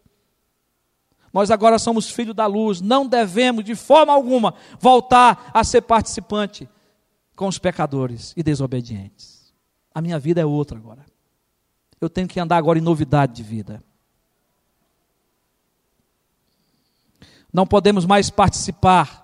Nós 1.34 1.50
agora 1.50 1.80
somos 1.80 2.10
filhos 2.10 2.36
da 2.36 2.46
luz, 2.46 2.82
não 2.82 3.08
devemos 3.08 3.64
de 3.64 3.76
forma 3.76 4.14
alguma 4.14 4.54
voltar 4.80 5.52
a 5.54 5.64
ser 5.64 5.82
participante 5.82 6.70
com 7.36 7.48
os 7.48 7.58
pecadores 7.58 8.34
e 8.36 8.44
desobedientes. 8.44 9.54
A 9.94 10.02
minha 10.02 10.20
vida 10.20 10.42
é 10.42 10.46
outra 10.46 10.78
agora. 10.78 11.06
Eu 12.00 12.10
tenho 12.10 12.28
que 12.28 12.40
andar 12.40 12.58
agora 12.58 12.80
em 12.80 12.82
novidade 12.82 13.34
de 13.34 13.44
vida. 13.44 13.84
Não 17.54 17.68
podemos 17.68 18.06
mais 18.06 18.30
participar, 18.30 19.21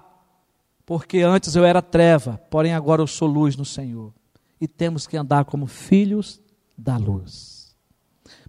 porque 0.87 1.19
antes 1.19 1.53
eu 1.53 1.65
era 1.65 1.81
treva, 1.81 2.37
porém 2.49 2.73
agora 2.73 3.01
eu 3.01 3.07
sou 3.07 3.27
luz 3.27 3.57
no 3.57 3.65
Senhor. 3.65 4.13
E 4.59 4.69
temos 4.69 5.05
que 5.05 5.17
andar 5.17 5.43
como 5.43 5.67
filhos 5.67 6.39
da 6.77 6.95
luz. 6.95 7.75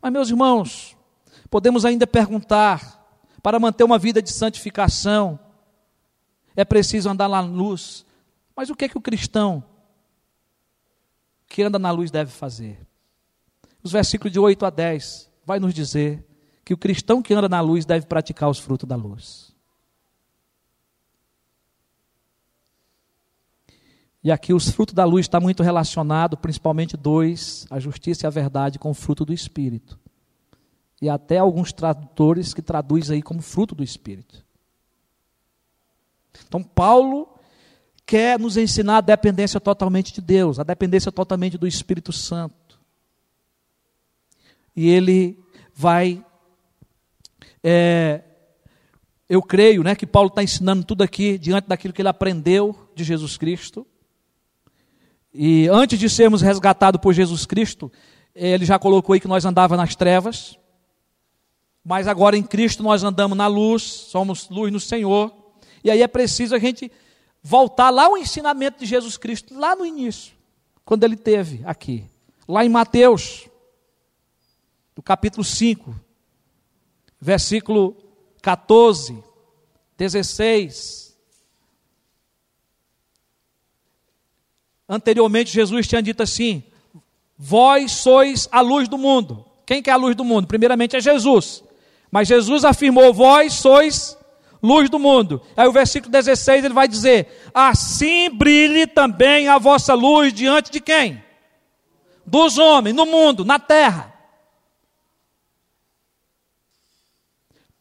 Mas, 0.00 0.12
meus 0.12 0.30
irmãos, 0.30 0.96
podemos 1.50 1.84
ainda 1.84 2.06
perguntar: 2.06 3.04
para 3.42 3.58
manter 3.58 3.82
uma 3.82 3.98
vida 3.98 4.22
de 4.22 4.30
santificação, 4.30 5.36
é 6.54 6.64
preciso 6.64 7.10
andar 7.10 7.28
na 7.28 7.40
luz. 7.40 8.06
Mas 8.54 8.70
o 8.70 8.76
que 8.76 8.84
é 8.84 8.88
que 8.88 8.96
o 8.96 9.02
cristão 9.02 9.64
que 11.48 11.60
anda 11.60 11.78
na 11.78 11.90
luz 11.90 12.08
deve 12.08 12.30
fazer? 12.30 12.86
Os 13.82 13.90
versículos 13.90 14.32
de 14.32 14.38
8 14.38 14.64
a 14.64 14.70
10 14.70 15.28
vai 15.44 15.58
nos 15.58 15.74
dizer 15.74 16.24
que 16.64 16.72
o 16.72 16.78
cristão 16.78 17.20
que 17.20 17.34
anda 17.34 17.48
na 17.48 17.60
luz 17.60 17.84
deve 17.84 18.06
praticar 18.06 18.48
os 18.48 18.60
frutos 18.60 18.88
da 18.88 18.94
luz. 18.94 19.47
E 24.28 24.30
aqui 24.30 24.52
os 24.52 24.68
frutos 24.68 24.94
da 24.94 25.06
luz 25.06 25.24
está 25.24 25.40
muito 25.40 25.62
relacionado, 25.62 26.36
principalmente 26.36 26.98
dois, 26.98 27.66
a 27.70 27.80
justiça 27.80 28.26
e 28.26 28.28
a 28.28 28.30
verdade, 28.30 28.78
com 28.78 28.90
o 28.90 28.94
fruto 28.94 29.24
do 29.24 29.32
Espírito. 29.32 29.98
E 31.00 31.08
até 31.08 31.38
alguns 31.38 31.72
tradutores 31.72 32.52
que 32.52 32.60
traduzem 32.60 33.16
aí 33.16 33.22
como 33.22 33.40
fruto 33.40 33.74
do 33.74 33.82
Espírito. 33.82 34.44
Então 36.46 36.62
Paulo 36.62 37.26
quer 38.04 38.38
nos 38.38 38.58
ensinar 38.58 38.98
a 38.98 39.00
dependência 39.00 39.58
totalmente 39.58 40.12
de 40.12 40.20
Deus, 40.20 40.58
a 40.58 40.62
dependência 40.62 41.10
totalmente 41.10 41.56
do 41.56 41.66
Espírito 41.66 42.12
Santo. 42.12 42.78
E 44.76 44.90
ele 44.90 45.42
vai 45.72 46.22
é, 47.64 48.22
eu 49.26 49.40
creio 49.40 49.82
né, 49.82 49.94
que 49.94 50.06
Paulo 50.06 50.28
está 50.28 50.42
ensinando 50.42 50.84
tudo 50.84 51.00
aqui 51.00 51.38
diante 51.38 51.66
daquilo 51.66 51.94
que 51.94 52.02
ele 52.02 52.10
aprendeu 52.10 52.90
de 52.94 53.04
Jesus 53.04 53.38
Cristo. 53.38 53.86
E 55.32 55.68
antes 55.68 55.98
de 55.98 56.08
sermos 56.08 56.42
resgatados 56.42 57.00
por 57.00 57.12
Jesus 57.12 57.44
Cristo, 57.44 57.90
ele 58.34 58.64
já 58.64 58.78
colocou 58.78 59.12
aí 59.12 59.20
que 59.20 59.28
nós 59.28 59.44
andávamos 59.44 59.84
nas 59.84 59.94
trevas, 59.94 60.58
mas 61.84 62.06
agora 62.06 62.36
em 62.36 62.42
Cristo 62.42 62.82
nós 62.82 63.02
andamos 63.02 63.36
na 63.36 63.46
luz, 63.46 63.82
somos 63.82 64.48
luz 64.48 64.72
no 64.72 64.80
Senhor. 64.80 65.34
E 65.82 65.90
aí 65.90 66.02
é 66.02 66.08
preciso 66.08 66.54
a 66.54 66.58
gente 66.58 66.90
voltar 67.42 67.90
lá 67.90 68.06
ao 68.06 68.18
ensinamento 68.18 68.80
de 68.80 68.86
Jesus 68.86 69.16
Cristo, 69.16 69.58
lá 69.58 69.74
no 69.74 69.86
início, 69.86 70.34
quando 70.84 71.04
ele 71.04 71.16
teve 71.16 71.62
aqui, 71.64 72.04
lá 72.46 72.64
em 72.64 72.68
Mateus, 72.68 73.48
no 74.96 75.02
capítulo 75.02 75.44
5, 75.44 75.94
versículo 77.20 77.96
14, 78.42 79.22
16. 79.96 81.07
Anteriormente, 84.88 85.52
Jesus 85.52 85.86
tinha 85.86 86.02
dito 86.02 86.22
assim: 86.22 86.62
Vós 87.36 87.92
sois 87.92 88.48
a 88.50 88.60
luz 88.60 88.88
do 88.88 88.96
mundo. 88.96 89.44
Quem 89.66 89.82
que 89.82 89.90
é 89.90 89.92
a 89.92 89.96
luz 89.96 90.16
do 90.16 90.24
mundo? 90.24 90.46
Primeiramente 90.46 90.96
é 90.96 91.00
Jesus. 91.00 91.62
Mas 92.10 92.26
Jesus 92.26 92.64
afirmou: 92.64 93.12
Vós 93.12 93.52
sois 93.52 94.16
luz 94.62 94.88
do 94.88 94.98
mundo. 94.98 95.42
Aí 95.56 95.68
o 95.68 95.72
versículo 95.72 96.10
16 96.10 96.64
ele 96.64 96.74
vai 96.74 96.88
dizer: 96.88 97.50
Assim 97.52 98.30
brilhe 98.30 98.86
também 98.86 99.48
a 99.48 99.58
vossa 99.58 99.94
luz 99.94 100.32
diante 100.32 100.70
de 100.70 100.80
quem? 100.80 101.22
Dos 102.26 102.58
homens, 102.58 102.94
no 102.94 103.06
mundo, 103.06 103.44
na 103.44 103.58
terra. 103.58 104.17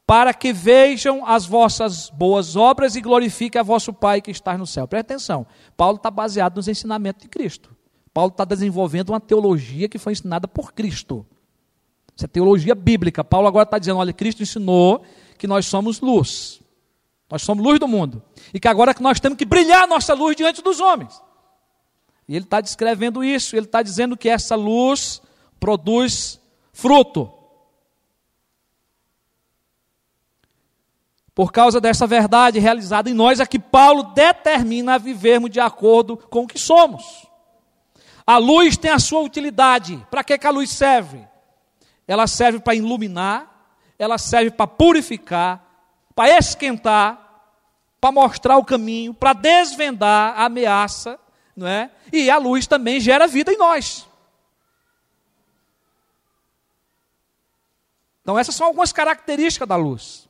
Para 0.08 0.34
que 0.34 0.54
vejam 0.54 1.28
as 1.28 1.46
vossas 1.46 2.10
boas 2.10 2.56
obras 2.56 2.96
e 2.96 3.02
glorifiquem 3.02 3.60
a 3.60 3.63
vosso 3.63 3.91
Pai 3.91 4.22
que 4.22 4.32
está 4.32 4.58
no 4.58 4.65
céu. 4.65 4.88
Presta 4.88 5.13
atenção, 5.13 5.46
Paulo 5.76 5.98
está 5.98 6.10
baseado 6.10 6.56
nos 6.56 6.70
ensinamentos 6.70 7.24
de 7.24 7.28
Cristo. 7.28 7.76
Paulo 8.13 8.32
está 8.32 8.46
desenvolvendo 8.46 9.10
uma 9.10 9.20
teologia 9.20 9.89
que 9.89 9.98
foi 9.98 10.13
ensinada 10.13 10.48
por 10.48 10.74
Cristo. 10.74 11.26
Isso 12.15 12.24
é 12.24 12.28
teologia 12.28 12.74
bíblica. 12.74 13.22
Paulo 13.22 13.48
agora 13.48 13.65
está 13.65 13.78
dizendo: 13.78 14.00
olha, 14.00 14.13
Cristo 14.13 14.41
ensinou 14.41 15.04
que 15.38 15.46
nós 15.46 15.65
somos 15.65 16.00
luz. 16.00 16.62
Nós 17.30 17.41
somos 17.41 17.63
luz 17.63 17.78
do 17.78 17.88
mundo. 17.88 18.24
E 18.54 18.60
que 18.60 18.67
agora 18.67 18.93
que 18.93 19.04
nós 19.04 19.20
temos 19.20 19.38
que 19.38 19.46
brilhar 19.46 19.84
a 19.84 19.88
nossa 19.88 20.13
luz 20.13 20.36
diante 20.36 20.62
dos 20.62 20.80
homens. 20.80 21.22
E 22.28 22.36
ele 22.36 22.46
está 22.46 22.60
descrevendo 22.62 23.24
isso, 23.24 23.56
ele 23.56 23.65
está 23.65 23.84
dizendo 23.84 24.17
que 24.17 24.30
essa 24.30 24.56
luz 24.56 25.22
produz 25.60 26.39
fruto. 26.72 27.37
Por 31.38 31.52
causa 31.52 31.80
dessa 31.80 32.08
verdade 32.08 32.58
realizada 32.58 33.12
em 33.12 33.13
nós, 33.13 33.39
é 33.39 33.45
que 33.45 33.60
Paulo 33.60 34.02
determina 34.02 34.95
a 34.95 34.97
vivermos 34.97 35.52
de 35.52 35.60
acordo 35.60 36.17
com 36.17 36.45
o 36.45 36.47
que 36.47 36.58
somos. 36.58 37.28
A 38.26 38.39
luz 38.39 38.76
tem 38.76 38.89
a 38.89 38.97
sua 38.97 39.21
utilidade. 39.21 40.04
Para 40.10 40.23
que, 40.23 40.36
que 40.36 40.47
a 40.47 40.50
luz 40.50 40.71
serve? 40.71 41.23
Ela 42.08 42.26
serve 42.26 42.60
para 42.60 42.73
iluminar, 42.73 43.69
ela 44.00 44.17
serve 44.17 44.50
para 44.50 44.65
purificar, 44.65 45.63
para 46.15 46.36
esquentar, 46.39 47.43
para 48.02 48.12
mostrar 48.12 48.58
o 48.58 48.65
caminho, 48.65 49.13
para 49.13 49.34
desvendar 49.34 50.39
a 50.39 50.45
ameaça, 50.45 51.19
não 51.56 51.67
é? 51.67 51.91
E 52.12 52.32
a 52.32 52.39
luz 52.39 52.65
também 52.65 53.00
gera 53.00 53.28
vida 53.28 53.54
em 53.54 53.58
nós. 53.60 54.08
Então 58.23 58.39
essas 58.39 58.56
são 58.56 58.65
algumas 58.65 58.91
características 58.91 59.67
da 59.67 59.76
luz 59.76 60.26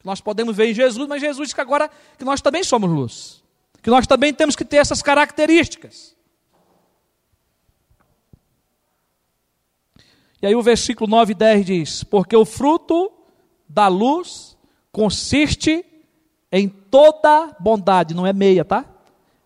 que 0.00 0.06
nós 0.06 0.20
podemos 0.20 0.56
ver 0.56 0.70
em 0.70 0.74
Jesus, 0.74 1.06
mas 1.06 1.20
Jesus 1.20 1.48
diz 1.48 1.54
que 1.54 1.60
agora 1.60 1.90
que 2.18 2.24
nós 2.24 2.40
também 2.40 2.64
somos 2.64 2.90
luz, 2.90 3.44
que 3.82 3.90
nós 3.90 4.06
também 4.06 4.32
temos 4.32 4.56
que 4.56 4.64
ter 4.64 4.78
essas 4.78 5.02
características. 5.02 6.16
E 10.40 10.46
aí 10.46 10.54
o 10.54 10.62
versículo 10.62 11.08
9 11.08 11.32
e 11.32 11.34
10 11.34 11.66
diz: 11.66 12.04
Porque 12.04 12.34
o 12.34 12.46
fruto 12.46 13.12
da 13.68 13.88
luz 13.88 14.56
consiste 14.90 15.84
em 16.50 16.66
toda 16.66 17.54
bondade, 17.60 18.14
não 18.14 18.26
é 18.26 18.32
meia, 18.32 18.64
tá? 18.64 18.86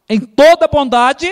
Em 0.08 0.20
toda 0.20 0.68
bondade 0.68 1.28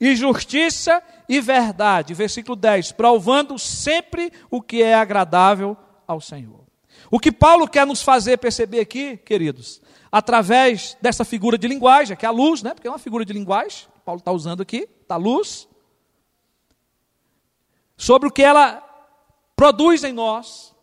e 0.00 0.14
justiça 0.14 1.02
e 1.28 1.40
verdade. 1.40 2.14
Versículo 2.14 2.54
10: 2.54 2.92
Provando 2.92 3.58
sempre 3.58 4.32
o 4.48 4.62
que 4.62 4.84
é 4.84 4.94
agradável 4.94 5.76
ao 6.06 6.20
Senhor. 6.20 6.65
O 7.10 7.18
que 7.18 7.30
Paulo 7.30 7.68
quer 7.68 7.86
nos 7.86 8.02
fazer 8.02 8.36
perceber 8.38 8.80
aqui, 8.80 9.16
queridos, 9.16 9.80
através 10.10 10.96
dessa 11.00 11.24
figura 11.24 11.58
de 11.58 11.68
linguagem, 11.68 12.16
que 12.16 12.24
é 12.24 12.28
a 12.28 12.32
luz, 12.32 12.62
né? 12.62 12.74
Porque 12.74 12.88
é 12.88 12.90
uma 12.90 12.98
figura 12.98 13.24
de 13.24 13.32
linguagem, 13.32 13.86
que 13.94 14.00
Paulo 14.04 14.18
está 14.18 14.32
usando 14.32 14.62
aqui, 14.62 14.88
da 15.08 15.16
luz, 15.16 15.68
sobre 17.96 18.28
o 18.28 18.32
que 18.32 18.42
ela 18.42 18.82
produz 19.54 20.04
em 20.04 20.12
nós, 20.12 20.74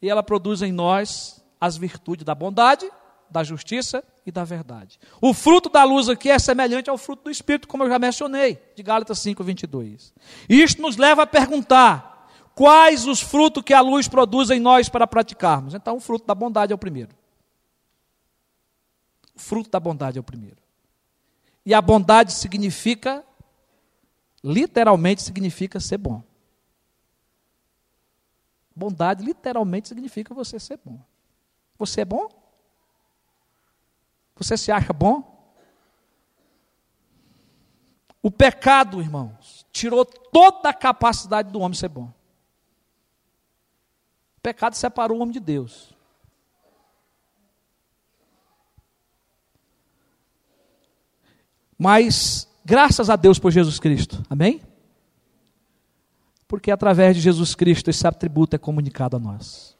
e 0.00 0.08
ela 0.08 0.22
produz 0.22 0.62
em 0.62 0.72
nós 0.72 1.42
as 1.60 1.76
virtudes 1.76 2.24
da 2.24 2.34
bondade, 2.34 2.90
da 3.30 3.42
justiça 3.42 4.04
e 4.26 4.30
da 4.30 4.44
verdade. 4.44 4.98
O 5.20 5.34
fruto 5.34 5.68
da 5.68 5.82
luz 5.82 6.08
aqui 6.08 6.30
é 6.30 6.38
semelhante 6.38 6.88
ao 6.90 6.98
fruto 6.98 7.24
do 7.24 7.30
Espírito, 7.30 7.66
como 7.66 7.84
eu 7.84 7.88
já 7.88 7.98
mencionei, 7.98 8.60
de 8.76 8.82
Gálatas 8.82 9.18
5, 9.18 9.42
22. 9.42 10.12
E 10.48 10.62
isto 10.62 10.80
nos 10.80 10.96
leva 10.96 11.22
a 11.22 11.26
perguntar: 11.26 12.13
Quais 12.54 13.06
os 13.06 13.20
frutos 13.20 13.64
que 13.64 13.74
a 13.74 13.80
luz 13.80 14.06
produz 14.06 14.48
em 14.50 14.60
nós 14.60 14.88
para 14.88 15.06
praticarmos? 15.06 15.74
Então, 15.74 15.96
o 15.96 16.00
fruto 16.00 16.24
da 16.24 16.34
bondade 16.34 16.72
é 16.72 16.74
o 16.74 16.78
primeiro. 16.78 17.14
O 19.34 19.40
fruto 19.40 19.68
da 19.68 19.80
bondade 19.80 20.18
é 20.18 20.20
o 20.20 20.24
primeiro. 20.24 20.62
E 21.66 21.74
a 21.74 21.82
bondade 21.82 22.32
significa, 22.32 23.24
literalmente 24.42 25.22
significa 25.22 25.80
ser 25.80 25.98
bom. 25.98 26.22
Bondade 28.76 29.24
literalmente 29.24 29.88
significa 29.88 30.32
você 30.32 30.60
ser 30.60 30.78
bom. 30.84 31.00
Você 31.76 32.02
é 32.02 32.04
bom? 32.04 32.28
Você 34.36 34.56
se 34.56 34.70
acha 34.70 34.92
bom? 34.92 35.32
O 38.22 38.30
pecado, 38.30 39.00
irmãos, 39.00 39.66
tirou 39.72 40.04
toda 40.04 40.68
a 40.68 40.74
capacidade 40.74 41.50
do 41.50 41.58
homem 41.58 41.76
ser 41.76 41.88
bom 41.88 42.12
pecado 44.44 44.74
separou 44.74 45.16
o 45.16 45.22
homem 45.22 45.32
de 45.32 45.40
Deus. 45.40 45.94
Mas, 51.78 52.46
graças 52.62 53.08
a 53.08 53.16
Deus 53.16 53.38
por 53.38 53.50
Jesus 53.50 53.80
Cristo, 53.80 54.22
amém? 54.28 54.60
Porque 56.46 56.70
através 56.70 57.16
de 57.16 57.22
Jesus 57.22 57.54
Cristo 57.54 57.88
esse 57.88 58.06
atributo 58.06 58.54
é 58.54 58.58
comunicado 58.58 59.16
a 59.16 59.18
nós. 59.18 59.74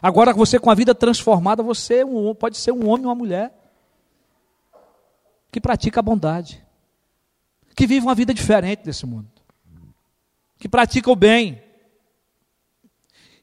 Agora, 0.00 0.32
você 0.32 0.60
com 0.60 0.70
a 0.70 0.74
vida 0.74 0.94
transformada, 0.94 1.60
você 1.60 2.02
é 2.02 2.34
pode 2.38 2.56
ser 2.56 2.70
um 2.70 2.88
homem 2.88 3.04
ou 3.04 3.10
uma 3.10 3.16
mulher 3.16 3.52
que 5.50 5.60
pratica 5.60 5.98
a 5.98 6.02
bondade, 6.02 6.64
que 7.74 7.84
vive 7.84 8.06
uma 8.06 8.14
vida 8.14 8.32
diferente 8.32 8.84
desse 8.84 9.04
mundo, 9.04 9.28
que 10.56 10.68
pratica 10.68 11.10
o 11.10 11.16
bem, 11.16 11.71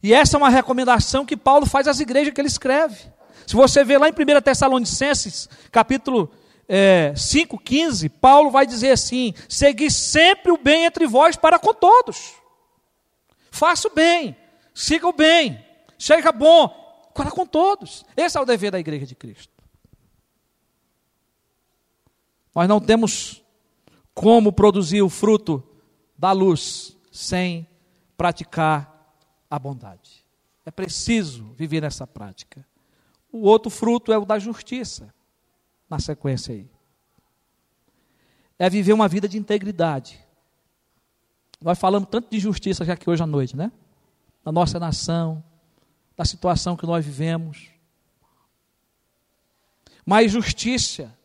e 0.02 0.14
essa 0.14 0.36
é 0.36 0.38
uma 0.38 0.50
recomendação 0.50 1.26
que 1.26 1.36
Paulo 1.36 1.66
faz 1.66 1.88
às 1.88 2.00
igrejas 2.00 2.34
que 2.34 2.40
ele 2.40 2.48
escreve. 2.48 2.98
Se 3.46 3.56
você 3.56 3.84
ver 3.84 3.98
lá 3.98 4.08
em 4.08 4.12
1 4.12 4.42
Tessalonicenses, 4.42 5.50
capítulo 5.72 6.32
é, 6.68 7.14
5, 7.16 7.58
15, 7.58 8.08
Paulo 8.10 8.50
vai 8.50 8.66
dizer 8.66 8.92
assim: 8.92 9.34
segui 9.48 9.90
sempre 9.92 10.52
o 10.52 10.58
bem 10.58 10.86
entre 10.86 11.06
vós 11.08 11.36
para 11.36 11.60
com 11.60 11.74
todos. 11.74 12.34
Faça 13.52 13.88
o 13.88 13.94
bem, 13.94 14.38
siga 14.74 15.08
o 15.08 15.14
bem, 15.14 15.64
seja 15.98 16.32
bom 16.32 16.68
para 17.14 17.32
com 17.32 17.46
todos. 17.46 18.06
Esse 18.16 18.38
é 18.38 18.42
o 18.42 18.46
dever 18.46 18.72
da 18.72 18.80
igreja 18.80 19.06
de 19.06 19.16
Cristo. 19.16 19.52
Nós 22.56 22.68
não 22.68 22.80
temos 22.80 23.44
como 24.14 24.54
produzir 24.54 25.02
o 25.02 25.10
fruto 25.10 25.64
da 26.18 26.32
luz 26.32 26.96
sem 27.12 27.68
praticar 28.16 28.99
a 29.50 29.58
bondade. 29.58 30.26
É 30.66 30.72
preciso 30.72 31.46
viver 31.54 31.84
essa 31.84 32.06
prática. 32.06 32.66
O 33.32 33.40
outro 33.40 33.70
fruto 33.70 34.12
é 34.12 34.18
o 34.18 34.26
da 34.26 34.38
justiça, 34.38 35.14
na 35.90 36.00
sequência 36.00 36.54
aí. 36.54 36.70
é 38.58 38.70
viver 38.70 38.94
uma 38.94 39.08
vida 39.08 39.28
de 39.28 39.38
integridade. 39.38 40.20
Nós 41.62 41.80
falamos 41.80 42.10
tanto 42.10 42.30
de 42.30 42.40
justiça 42.40 42.84
já 42.84 42.94
aqui 42.94 43.10
hoje 43.10 43.24
à 43.24 43.28
noite, 43.28 43.56
né? 43.56 43.72
Na 44.44 44.52
nossa 44.52 44.80
nação, 44.80 45.44
da 46.16 46.26
situação 46.26 46.76
que 46.76 46.86
nós 46.86 47.06
vivemos. 47.06 47.70
Mas 50.06 50.32
justiça 50.32 51.18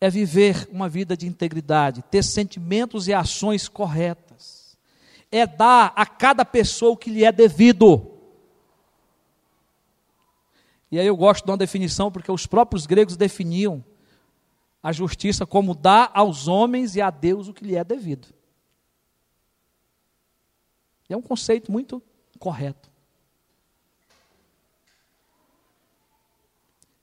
é 0.00 0.08
viver 0.10 0.68
uma 0.70 0.88
vida 0.88 1.16
de 1.16 1.26
integridade, 1.26 2.02
ter 2.02 2.22
sentimentos 2.24 3.08
e 3.08 3.14
ações 3.14 3.68
corretas. 3.68 4.61
É 5.32 5.46
dar 5.46 5.92
a 5.96 6.06
cada 6.06 6.44
pessoa 6.44 6.92
o 6.92 6.96
que 6.96 7.10
lhe 7.10 7.24
é 7.24 7.32
devido. 7.32 8.12
E 10.90 11.00
aí 11.00 11.06
eu 11.06 11.16
gosto 11.16 11.44
de 11.44 11.50
uma 11.50 11.56
definição, 11.56 12.12
porque 12.12 12.30
os 12.30 12.46
próprios 12.46 12.86
gregos 12.86 13.16
definiam 13.16 13.82
a 14.82 14.92
justiça 14.92 15.46
como 15.46 15.74
dar 15.74 16.10
aos 16.12 16.46
homens 16.46 16.94
e 16.94 17.00
a 17.00 17.08
Deus 17.08 17.48
o 17.48 17.54
que 17.54 17.64
lhe 17.64 17.76
é 17.76 17.82
devido. 17.82 18.28
É 21.08 21.16
um 21.16 21.22
conceito 21.22 21.70
muito 21.70 22.02
correto. 22.38 22.90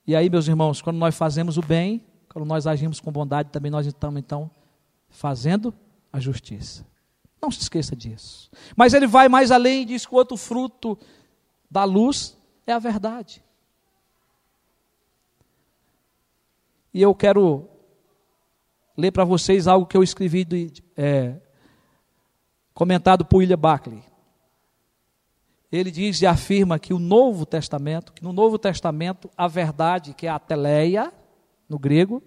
E 0.06 0.16
aí, 0.16 0.30
meus 0.30 0.48
irmãos, 0.48 0.82
quando 0.82 0.98
nós 0.98 1.16
fazemos 1.16 1.58
o 1.58 1.62
bem, 1.62 2.04
quando 2.28 2.46
nós 2.46 2.66
agimos 2.66 3.00
com 3.00 3.12
bondade, 3.12 3.50
também 3.52 3.72
nós 3.72 3.86
estamos 3.86 4.20
então 4.20 4.50
fazendo 5.08 5.74
a 6.12 6.20
justiça. 6.20 6.89
Não 7.42 7.50
se 7.50 7.62
esqueça 7.62 7.96
disso. 7.96 8.50
Mas 8.76 8.94
ele 8.94 9.08
vai 9.08 9.30
mais 9.30 9.52
além 9.52 9.82
e 9.82 9.86
diz 9.86 10.06
que 10.06 10.14
o 10.14 10.18
outro 10.18 10.36
fruto 10.36 10.98
da 11.70 11.84
luz 11.84 12.38
é 12.68 12.74
a 12.74 12.80
verdade. 12.80 13.44
E 16.94 17.02
eu 17.02 17.14
quero 17.14 17.68
ler 18.98 19.12
para 19.12 19.24
vocês 19.24 19.68
algo 19.68 19.86
que 19.86 19.96
eu 19.96 20.04
escrevi, 20.04 20.44
de, 20.44 20.74
é, 20.98 21.36
comentado 22.74 23.24
por 23.24 23.38
William 23.38 23.58
Buckley. 23.58 24.04
Ele 25.72 25.92
diz 25.92 26.22
e 26.22 26.26
afirma 26.26 26.80
que 26.80 26.94
o 26.94 27.00
Novo 27.00 27.46
Testamento, 27.46 28.12
que 28.12 28.24
no 28.24 28.34
Novo 28.34 28.58
Testamento 28.58 29.30
a 29.38 29.48
verdade, 29.48 30.14
que 30.14 30.26
é 30.26 30.30
a 30.30 30.40
teleia, 30.40 31.14
no 31.70 31.78
grego, 31.78 32.24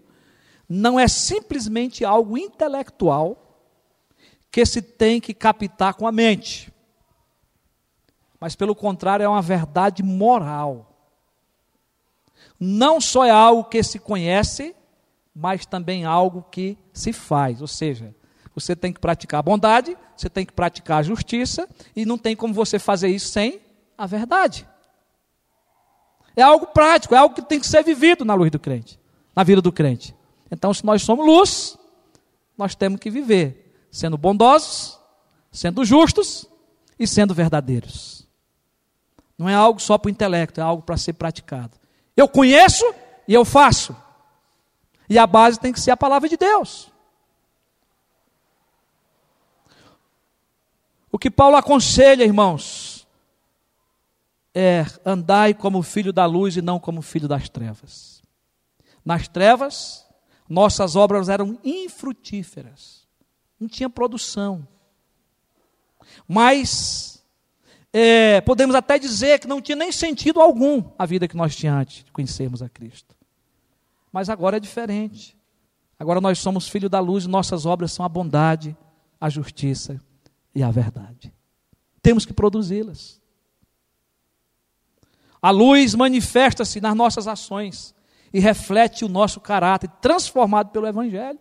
não 0.69 0.99
é 0.99 1.09
simplesmente 1.09 2.05
algo 2.05 2.39
intelectual 2.39 3.42
que 4.53 4.65
se 4.65 4.81
tem 4.81 5.21
que 5.21 5.35
captar 5.35 5.95
com 5.95 6.07
a 6.07 6.13
mente. 6.13 6.73
Mas 8.39 8.55
pelo 8.55 8.75
contrário, 8.75 9.25
é 9.25 9.29
uma 9.29 9.43
verdade 9.43 10.03
moral 10.03 10.93
não 12.65 13.01
só 13.01 13.25
é 13.25 13.31
algo 13.31 13.65
que 13.65 13.83
se 13.83 13.99
conhece, 13.99 14.73
mas 15.35 15.67
também 15.67 16.05
algo 16.05 16.47
que 16.49 16.79
se 16.93 17.13
faz. 17.13 17.61
Ou 17.61 17.67
seja, 17.67 18.15
você 18.55 18.77
tem 18.77 18.93
que 18.93 19.01
praticar 19.01 19.41
a 19.41 19.43
bondade, 19.43 19.97
você 20.17 20.31
tem 20.31 20.47
que 20.47 20.53
praticar 20.53 21.01
a 21.01 21.03
justiça, 21.03 21.69
e 21.97 22.07
não 22.07 22.17
tem 22.17 22.37
como 22.37 22.55
você 22.55 22.79
fazer 22.79 23.09
isso 23.09 23.31
sem 23.31 23.61
a 23.99 24.07
verdade. 24.07 24.65
É 26.37 26.43
algo 26.43 26.69
prático, 26.69 27.17
é 27.17 27.19
algo 27.19 27.35
que 27.35 27.43
tem 27.43 27.59
que 27.59 27.67
ser 27.67 27.83
vivido 27.83 28.25
na 28.25 28.35
luz 28.35 28.49
do 28.49 28.61
crente, 28.61 28.97
na 29.35 29.43
vida 29.43 29.61
do 29.61 29.73
crente. 29.73 30.15
Então, 30.49 30.73
se 30.73 30.85
nós 30.85 31.03
somos 31.03 31.27
luz, 31.27 31.77
nós 32.57 32.77
temos 32.77 33.01
que 33.01 33.11
viver 33.11 33.72
sendo 33.93 34.17
bondosos, 34.17 34.99
sendo 35.53 35.85
justos 35.85 36.47
e 36.99 37.07
sendo 37.07 37.35
verdadeiros. 37.35 38.27
Não 39.37 39.49
é 39.49 39.55
algo 39.55 39.81
só 39.81 39.99
para 39.99 40.09
o 40.09 40.11
intelecto, 40.11 40.61
é 40.61 40.63
algo 40.65 40.83
para 40.83 40.97
ser 40.97 41.13
praticado. 41.13 41.79
Eu 42.17 42.27
conheço 42.27 42.85
e 43.29 43.35
eu 43.35 43.45
faço. 43.45 43.95
E 45.09 45.19
a 45.19 45.27
base 45.27 45.61
tem 45.61 45.73
que 45.73 45.81
ser 45.81 45.91
a 45.91 45.97
palavra 45.97 46.29
de 46.29 46.37
Deus. 46.37 46.91
O 51.11 51.19
que 51.19 51.31
Paulo 51.31 51.57
aconselha, 51.57 52.25
irmãos, 52.25 53.07
é 54.55 54.87
andai 55.05 55.53
como 55.53 55.83
filho 55.83 56.13
da 56.13 56.25
luz 56.25 56.57
e 56.57 56.63
não 56.63 56.81
como 56.81 57.03
filho 57.03 57.29
das 57.29 57.51
trevas. 57.51 58.23
Nas 59.05 59.29
trevas, 59.29 60.07
nossas 60.49 60.97
obras 60.97 61.29
eram 61.29 61.59
infrutíferas, 61.63 63.02
não 63.63 63.69
tinha 63.69 63.89
produção. 63.89 64.67
Mas 66.27 67.25
é, 67.93 68.41
podemos 68.41 68.75
até 68.75 68.99
dizer 68.99 69.39
que 69.39 69.47
não 69.47 69.61
tinha 69.61 69.77
nem 69.77 69.93
sentido 69.93 70.41
algum 70.41 70.83
a 70.99 71.07
vida 71.07 71.29
que 71.29 71.37
nós 71.37 71.55
tínhamos 71.55 71.83
antes 71.83 72.05
de 72.05 72.13
conhecermos 72.13 72.63
a 72.63 72.69
Cristo. 72.69 73.15
Mas 74.13 74.29
agora 74.29 74.57
é 74.57 74.61
diferente. 74.61 75.37
Agora 75.99 76.21
nós 76.21 76.39
somos 76.39 76.69
filhos 76.69 76.91
da 76.91 77.01
luz 77.01 77.25
e 77.25 77.29
nossas 77.29 77.65
obras 77.65 77.93
são 77.93 78.05
a 78.05 78.09
bondade, 78.09 78.77
a 79.21 79.29
justiça 79.29 80.01
e 80.55 80.63
a 80.63 80.71
verdade. 80.71 81.33
Temos 82.03 82.27
que 82.27 82.33
produzi-las. 82.33 83.21
A 85.41 85.51
luz 85.51 85.95
manifesta-se 85.95 86.81
nas 86.81 86.95
nossas 86.95 87.29
ações 87.29 87.95
e 88.33 88.41
reflete 88.41 89.05
o 89.05 89.09
nosso 89.09 89.41
caráter 89.41 89.89
transformado 90.01 90.71
pelo 90.71 90.87
Evangelho. 90.87 91.39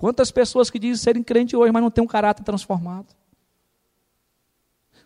Quantas 0.00 0.30
pessoas 0.30 0.70
que 0.70 0.78
dizem 0.78 0.96
serem 0.96 1.22
crentes 1.22 1.52
hoje, 1.52 1.70
mas 1.70 1.82
não 1.82 1.90
têm 1.90 2.02
um 2.02 2.06
caráter 2.06 2.42
transformado? 2.42 3.14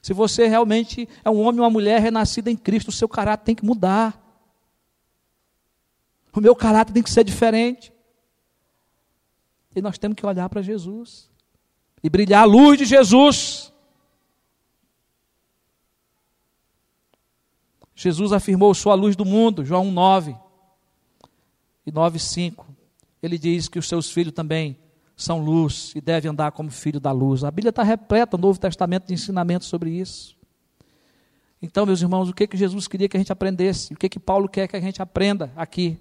Se 0.01 0.13
você 0.13 0.47
realmente 0.47 1.09
é 1.25 1.29
um 1.29 1.41
homem 1.41 1.59
ou 1.59 1.65
uma 1.65 1.71
mulher 1.71 2.01
renascida 2.01 2.49
em 2.49 2.57
Cristo, 2.57 2.91
o 2.91 2.93
seu 2.93 3.09
caráter 3.09 3.45
tem 3.45 3.57
que 3.57 3.65
mudar. 3.65 4.17
O 6.33 6.41
meu 6.41 6.55
caráter 6.55 6.93
tem 6.93 7.03
que 7.03 7.11
ser 7.11 7.25
diferente. 7.25 7.93
E 9.75 9.83
nós 9.83 9.99
temos 9.99 10.15
que 10.15 10.25
olhar 10.25 10.49
para 10.49 10.63
Jesus 10.63 11.29
e 12.01 12.09
brilhar 12.09 12.45
a 12.45 12.47
luz 12.47 12.79
de 12.79 12.85
Jesus. 12.85 13.73
Jesus 17.97 18.33
afirmou: 18.33 18.73
Sou 18.75 18.93
a 18.93 18.95
luz 18.95 19.17
do 19.17 19.25
mundo, 19.25 19.65
João 19.65 19.91
9 19.91 20.37
e 21.85 21.91
9,5. 21.91 22.65
Ele 23.21 23.37
diz 23.37 23.67
que 23.67 23.81
os 23.81 23.89
seus 23.89 24.13
filhos 24.13 24.33
também 24.33 24.84
são 25.17 25.39
luz 25.39 25.93
e 25.95 26.01
devem 26.01 26.31
andar 26.31 26.53
como 26.53 26.71
filho 26.71 26.99
da 26.99 27.13
luz. 27.13 27.45
A 27.45 27.51
Bíblia 27.51 27.71
está 27.71 27.83
repleta, 27.83 28.37
o 28.37 28.41
Novo 28.41 28.59
Testamento, 28.59 29.07
de 29.07 29.15
ensinamentos 29.15 29.69
sobre 29.69 29.91
isso. 29.91 30.37
Então, 31.63 31.87
meus 31.87 32.03
irmãos, 32.03 32.29
o 32.29 32.35
que, 32.35 32.47
que 32.47 32.57
Jesus 32.57 32.89
queria 32.89 33.09
que 33.09 33.17
a 33.17 33.21
gente 33.21 33.33
aprendesse? 33.33 33.95
O 33.95 33.97
que, 33.97 34.09
que 34.09 34.19
Paulo 34.19 34.49
quer 34.49 34.69
que 34.69 34.77
a 34.77 34.81
gente 34.81 35.01
aprenda 35.01 35.53
aqui? 35.57 35.99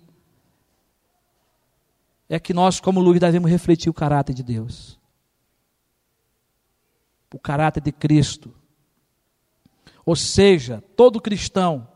É 2.27 2.39
que 2.39 2.53
nós, 2.53 2.79
como 2.79 2.99
luz, 2.99 3.19
devemos 3.19 3.49
refletir 3.49 3.89
o 3.89 3.93
caráter 3.93 4.33
de 4.33 4.43
Deus. 4.43 4.99
O 7.33 7.39
caráter 7.39 7.81
de 7.81 7.91
Cristo. 7.91 8.53
Ou 10.05 10.15
seja, 10.15 10.83
todo 10.95 11.21
cristão 11.21 11.87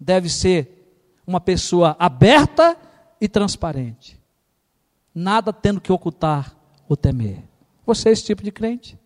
deve 0.00 0.28
ser 0.28 1.20
uma 1.26 1.40
pessoa 1.40 1.94
aberta 1.98 2.76
e 3.20 3.28
transparente 3.28 4.23
nada 5.14 5.52
tendo 5.52 5.80
que 5.80 5.92
ocultar 5.92 6.56
ou 6.88 6.96
temer. 6.96 7.42
Você 7.86 8.08
é 8.08 8.12
esse 8.12 8.24
tipo 8.24 8.42
de 8.42 8.50
crente? 8.50 8.98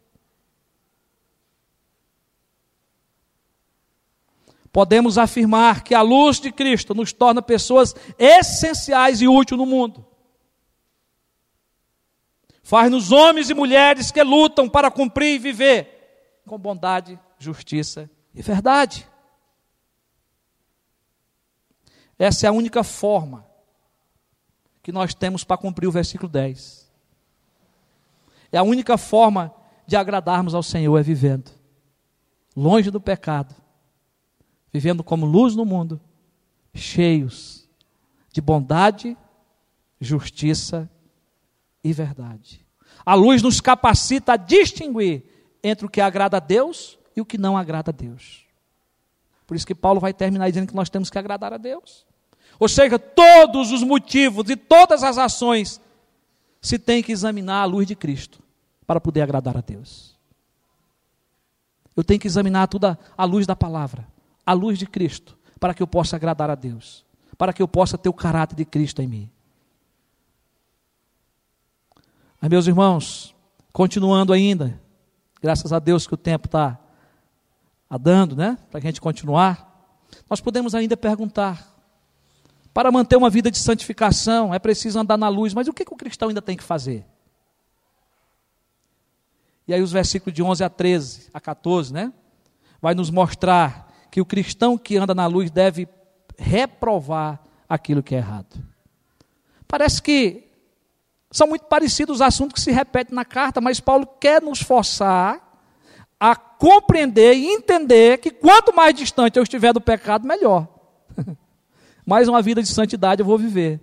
Podemos 4.72 5.18
afirmar 5.18 5.82
que 5.82 5.94
a 5.94 6.02
luz 6.02 6.38
de 6.40 6.52
Cristo 6.52 6.94
nos 6.94 7.12
torna 7.12 7.42
pessoas 7.42 7.94
essenciais 8.18 9.20
e 9.20 9.26
úteis 9.26 9.58
no 9.58 9.66
mundo. 9.66 10.06
Faz-nos 12.62 13.10
homens 13.10 13.48
e 13.50 13.54
mulheres 13.54 14.12
que 14.12 14.22
lutam 14.22 14.68
para 14.68 14.90
cumprir 14.90 15.34
e 15.34 15.38
viver 15.38 16.40
com 16.46 16.58
bondade, 16.58 17.18
justiça 17.38 18.10
e 18.34 18.42
verdade. 18.42 19.08
Essa 22.18 22.46
é 22.46 22.48
a 22.48 22.52
única 22.52 22.84
forma 22.84 23.47
que 24.88 24.92
nós 24.92 25.12
temos 25.12 25.44
para 25.44 25.58
cumprir 25.58 25.86
o 25.86 25.92
versículo 25.92 26.32
10. 26.32 26.90
É 28.50 28.56
a 28.56 28.62
única 28.62 28.96
forma 28.96 29.54
de 29.86 29.96
agradarmos 29.96 30.54
ao 30.54 30.62
Senhor 30.62 30.96
é 30.96 31.02
vivendo 31.02 31.50
longe 32.56 32.90
do 32.90 32.98
pecado, 32.98 33.54
vivendo 34.72 35.04
como 35.04 35.26
luz 35.26 35.54
no 35.54 35.66
mundo, 35.66 36.00
cheios 36.74 37.68
de 38.32 38.40
bondade, 38.40 39.14
justiça 40.00 40.90
e 41.84 41.92
verdade. 41.92 42.66
A 43.04 43.12
luz 43.12 43.42
nos 43.42 43.60
capacita 43.60 44.32
a 44.32 44.36
distinguir 44.38 45.22
entre 45.62 45.84
o 45.84 45.90
que 45.90 46.00
agrada 46.00 46.38
a 46.38 46.40
Deus 46.40 46.98
e 47.14 47.20
o 47.20 47.26
que 47.26 47.36
não 47.36 47.58
agrada 47.58 47.90
a 47.90 47.94
Deus. 47.94 48.46
Por 49.46 49.54
isso 49.54 49.66
que 49.66 49.74
Paulo 49.74 50.00
vai 50.00 50.14
terminar 50.14 50.48
dizendo 50.48 50.68
que 50.68 50.74
nós 50.74 50.88
temos 50.88 51.10
que 51.10 51.18
agradar 51.18 51.52
a 51.52 51.58
Deus. 51.58 52.07
Ou 52.58 52.68
seja, 52.68 52.98
todos 52.98 53.70
os 53.70 53.82
motivos 53.82 54.50
e 54.50 54.56
todas 54.56 55.02
as 55.02 55.16
ações 55.16 55.80
se 56.60 56.78
tem 56.78 57.02
que 57.02 57.12
examinar 57.12 57.62
à 57.62 57.64
luz 57.64 57.86
de 57.86 57.94
Cristo 57.94 58.42
para 58.86 59.00
poder 59.00 59.22
agradar 59.22 59.56
a 59.56 59.60
Deus. 59.60 60.16
Eu 61.96 62.02
tenho 62.02 62.20
que 62.20 62.26
examinar 62.26 62.66
tudo 62.68 62.96
à 63.16 63.24
luz 63.24 63.46
da 63.46 63.54
palavra, 63.54 64.06
à 64.44 64.52
luz 64.52 64.78
de 64.78 64.86
Cristo, 64.86 65.36
para 65.58 65.74
que 65.74 65.82
eu 65.82 65.86
possa 65.86 66.16
agradar 66.16 66.50
a 66.50 66.54
Deus, 66.54 67.04
para 67.36 67.52
que 67.52 67.62
eu 67.62 67.68
possa 67.68 67.98
ter 67.98 68.08
o 68.08 68.12
caráter 68.12 68.56
de 68.56 68.64
Cristo 68.64 69.02
em 69.02 69.06
mim. 69.06 69.30
Mas, 72.40 72.50
meus 72.50 72.66
irmãos, 72.66 73.34
continuando 73.72 74.32
ainda, 74.32 74.80
graças 75.42 75.72
a 75.72 75.78
Deus 75.78 76.06
que 76.06 76.14
o 76.14 76.16
tempo 76.16 76.46
está 76.46 76.78
dando, 78.00 78.36
né? 78.36 78.56
Para 78.70 78.78
a 78.78 78.82
gente 78.82 79.00
continuar, 79.00 79.66
nós 80.30 80.40
podemos 80.40 80.74
ainda 80.74 80.96
perguntar: 80.96 81.77
para 82.78 82.92
manter 82.92 83.16
uma 83.16 83.28
vida 83.28 83.50
de 83.50 83.58
santificação 83.58 84.54
é 84.54 84.58
preciso 84.60 85.00
andar 85.00 85.16
na 85.16 85.28
luz, 85.28 85.52
mas 85.52 85.66
o 85.66 85.72
que, 85.72 85.84
que 85.84 85.92
o 85.92 85.96
cristão 85.96 86.28
ainda 86.28 86.40
tem 86.40 86.56
que 86.56 86.62
fazer? 86.62 87.04
E 89.66 89.74
aí, 89.74 89.82
os 89.82 89.90
versículos 89.90 90.32
de 90.32 90.44
11 90.44 90.62
a 90.62 90.70
13, 90.70 91.28
a 91.34 91.40
14, 91.40 91.92
né? 91.92 92.12
Vai 92.80 92.94
nos 92.94 93.10
mostrar 93.10 93.92
que 94.12 94.20
o 94.20 94.24
cristão 94.24 94.78
que 94.78 94.96
anda 94.96 95.12
na 95.12 95.26
luz 95.26 95.50
deve 95.50 95.88
reprovar 96.38 97.40
aquilo 97.68 98.00
que 98.00 98.14
é 98.14 98.18
errado. 98.18 98.64
Parece 99.66 100.00
que 100.00 100.44
são 101.32 101.48
muito 101.48 101.64
parecidos 101.64 102.18
os 102.18 102.22
assuntos 102.22 102.54
que 102.54 102.60
se 102.60 102.70
repetem 102.70 103.12
na 103.12 103.24
carta, 103.24 103.60
mas 103.60 103.80
Paulo 103.80 104.06
quer 104.06 104.40
nos 104.40 104.62
forçar 104.62 105.60
a 106.20 106.36
compreender 106.36 107.34
e 107.34 107.44
entender 107.44 108.18
que 108.18 108.30
quanto 108.30 108.72
mais 108.72 108.94
distante 108.94 109.36
eu 109.36 109.42
estiver 109.42 109.72
do 109.72 109.80
pecado, 109.80 110.24
melhor. 110.24 110.77
Mais 112.08 112.26
uma 112.26 112.40
vida 112.40 112.62
de 112.62 112.68
santidade 112.68 113.20
eu 113.20 113.26
vou 113.26 113.36
viver. 113.36 113.78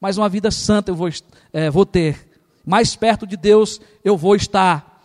Mais 0.00 0.16
uma 0.16 0.28
vida 0.28 0.48
santa 0.48 0.92
eu 0.92 0.94
vou, 0.94 1.08
é, 1.52 1.68
vou 1.68 1.84
ter. 1.84 2.30
Mais 2.64 2.94
perto 2.94 3.26
de 3.26 3.36
Deus 3.36 3.80
eu 4.04 4.16
vou 4.16 4.36
estar. 4.36 5.02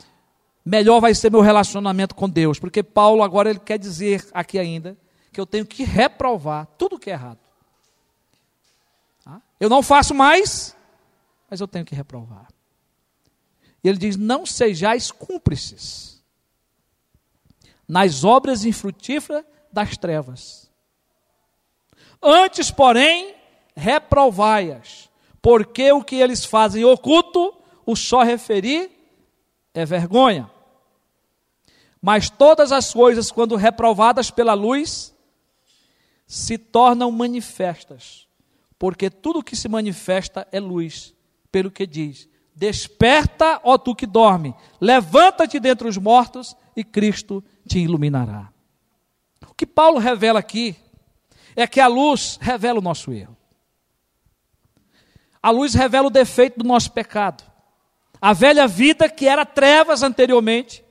Melhor 0.64 1.02
vai 1.02 1.16
ser 1.16 1.32
meu 1.32 1.42
relacionamento 1.42 2.14
com 2.14 2.30
Deus. 2.30 2.60
Porque 2.60 2.84
Paulo 2.84 3.24
agora 3.24 3.50
ele 3.50 3.58
quer 3.58 3.80
dizer 3.80 4.24
aqui 4.32 4.60
ainda 4.60 4.96
que 5.32 5.42
eu 5.42 5.48
tenho 5.48 5.66
que 5.66 5.84
reprovar 5.84 6.68
tudo 6.78 7.00
que 7.00 7.10
é 7.10 7.14
errado. 7.14 7.40
Tá? 9.26 9.42
Eu 9.60 9.68
não 9.68 9.82
faço 9.82 10.14
mais, 10.14 10.76
mas 11.50 11.60
eu 11.60 11.68
tenho 11.68 11.84
que 11.84 11.96
reprovar. 11.96 12.50
E 13.84 13.90
ele 13.90 13.98
diz: 13.98 14.16
Não 14.16 14.46
sejais 14.46 15.10
cúmplices 15.10 16.22
nas 17.88 18.24
obras 18.24 18.64
infrutíferas 18.64 19.44
das 19.72 19.98
trevas. 19.98 20.72
Antes, 22.24 22.72
porém, 22.72 23.36
reprovai-as, 23.76 25.10
porque 25.42 25.92
o 25.92 26.04
que 26.04 26.16
eles 26.16 26.46
fazem 26.46 26.86
oculto, 26.86 27.54
o 27.86 27.96
só 27.96 28.24
referir 28.24 28.90
é 29.74 29.86
vergonha. 29.86 30.50
Mas 32.02 32.30
todas 32.30 32.72
as 32.72 32.94
coisas, 32.94 33.32
quando 33.32 33.56
reprovadas 33.56 34.32
pela 34.32 34.54
luz, 34.54 35.14
se 36.26 36.58
tornam 36.58 37.12
manifestas, 37.12 38.28
porque 38.80 39.10
tudo 39.10 39.44
que 39.44 39.56
se 39.56 39.68
manifesta 39.68 40.48
é 40.52 40.60
luz 40.60 41.14
pelo 41.52 41.72
que 41.72 41.86
diz: 41.86 42.30
Desperta, 42.56 43.60
ó 43.64 43.78
tu 43.78 43.96
que 43.96 44.06
dorme, 44.06 44.56
levanta-te 44.80 45.60
dentre 45.60 45.88
os 45.88 45.98
mortos 45.98 46.56
e 46.76 46.84
Cristo 46.84 47.44
te 47.68 47.80
iluminará. 47.80 48.52
O 49.48 49.54
que 49.54 49.66
Paulo 49.66 50.00
revela 50.00 50.40
aqui 50.40 50.76
é 51.56 51.68
que 51.68 51.80
a 51.80 51.88
luz 51.88 52.38
revela 52.42 52.80
o 52.80 52.82
nosso 52.82 53.12
erro. 53.12 53.38
A 55.42 55.50
luz 55.50 55.74
revela 55.74 56.08
o 56.08 56.12
defeito 56.12 56.60
do 56.60 56.68
nosso 56.68 56.92
pecado. 56.92 57.44
A 58.22 58.32
velha 58.32 58.68
vida 58.68 59.10
que 59.10 59.28
era 59.28 59.46
trevas 59.46 60.02
anteriormente, 60.02 60.84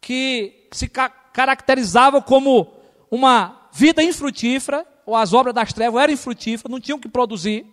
que 0.00 0.68
se 0.72 0.88
ca 0.88 1.08
caracterizava 1.08 2.22
como 2.22 2.72
uma 3.10 3.68
vida 3.72 4.00
infrutífera, 4.00 4.86
ou 5.04 5.16
as 5.16 5.32
obras 5.32 5.52
das 5.52 5.72
trevas 5.72 6.00
eram 6.00 6.12
infrutíferas, 6.12 6.70
não 6.70 6.80
tinham 6.80 6.98
que 6.98 7.08
produzir. 7.08 7.66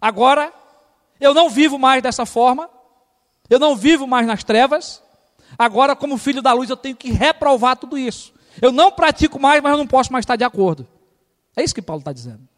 Agora, 0.00 0.50
eu 1.20 1.34
não 1.34 1.50
vivo 1.50 1.78
mais 1.78 2.02
dessa 2.02 2.24
forma, 2.24 2.70
eu 3.50 3.58
não 3.58 3.76
vivo 3.76 4.06
mais 4.06 4.26
nas 4.26 4.42
trevas, 4.42 5.02
agora, 5.58 5.94
como 5.94 6.16
filho 6.16 6.40
da 6.40 6.54
luz, 6.54 6.70
eu 6.70 6.76
tenho 6.76 6.96
que 6.96 7.12
reprovar 7.12 7.76
tudo 7.76 7.98
isso. 7.98 8.32
Eu 8.62 8.70
não 8.70 8.92
pratico 8.92 9.40
mais, 9.40 9.60
mas 9.60 9.72
eu 9.72 9.78
não 9.78 9.88
posso 9.88 10.12
mais 10.12 10.22
estar 10.22 10.36
de 10.36 10.44
acordo. 10.44 10.86
É 11.56 11.64
isso 11.64 11.74
que 11.74 11.82
Paulo 11.82 11.98
está 11.98 12.12
dizendo. 12.12 12.48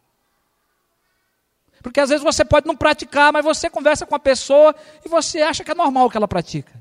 Porque 1.83 1.99
às 1.99 2.11
vezes 2.11 2.23
você 2.23 2.45
pode 2.45 2.67
não 2.67 2.77
praticar, 2.77 3.33
mas 3.33 3.43
você 3.43 3.71
conversa 3.71 4.05
com 4.05 4.14
a 4.14 4.19
pessoa 4.19 4.75
e 5.03 5.09
você 5.09 5.40
acha 5.40 5.64
que 5.64 5.71
é 5.71 5.75
normal 5.75 6.11
que 6.11 6.17
ela 6.19 6.29
pratica. 6.29 6.73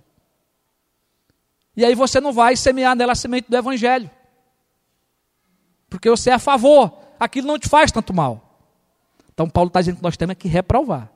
E 1.76 1.86
aí 1.86 1.96
você 1.96 2.20
não 2.20 2.34
vai 2.34 2.58
semear 2.58 2.98
nela 2.98 3.14
a 3.14 3.16
semente 3.16 3.50
do 3.50 3.56
Evangelho. 3.56 4.12
Porque 5.90 6.10
você 6.10 6.30
é 6.30 6.34
a 6.34 6.40
favor, 6.40 6.92
aquilo 7.18 7.48
não 7.48 7.58
te 7.58 7.70
faz 7.70 7.94
tanto 7.94 8.14
mal. 8.14 8.60
Então, 9.34 9.50
Paulo 9.50 9.70
está 9.70 9.80
dizendo 9.80 9.98
que 9.98 10.04
nós 10.04 10.18
temos 10.18 10.36
que 10.36 10.50
reprovar. 10.50 11.10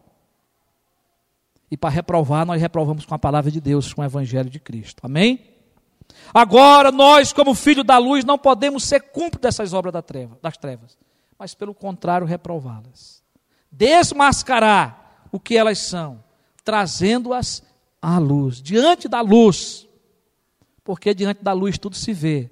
E 1.69 1.75
para 1.75 1.89
reprovar, 1.89 2.45
nós 2.45 2.61
reprovamos 2.61 3.05
com 3.05 3.13
a 3.13 3.19
palavra 3.19 3.51
de 3.51 3.59
Deus, 3.59 3.93
com 3.93 4.01
o 4.01 4.05
Evangelho 4.05 4.49
de 4.49 4.61
Cristo. 4.61 5.05
Amém? 5.05 5.56
Agora, 6.33 6.91
nós, 6.91 7.31
como 7.31 7.53
filhos 7.55 7.85
da 7.85 7.97
luz, 7.97 8.25
não 8.25 8.37
podemos 8.37 8.83
ser 8.83 9.01
cúmplices 9.01 9.41
dessas 9.41 9.73
obras 9.73 9.93
das 10.41 10.57
trevas, 10.57 10.97
mas, 11.37 11.53
pelo 11.53 11.73
contrário, 11.73 12.27
reprová-las. 12.27 13.23
Desmascarar 13.71 15.27
o 15.31 15.39
que 15.39 15.57
elas 15.57 15.79
são, 15.79 16.23
trazendo-as 16.63 17.63
à 18.01 18.17
luz, 18.17 18.61
diante 18.61 19.07
da 19.07 19.21
luz. 19.21 19.87
Porque 20.83 21.13
diante 21.13 21.43
da 21.43 21.51
luz 21.51 21.77
tudo 21.77 21.95
se 21.95 22.13
vê, 22.13 22.49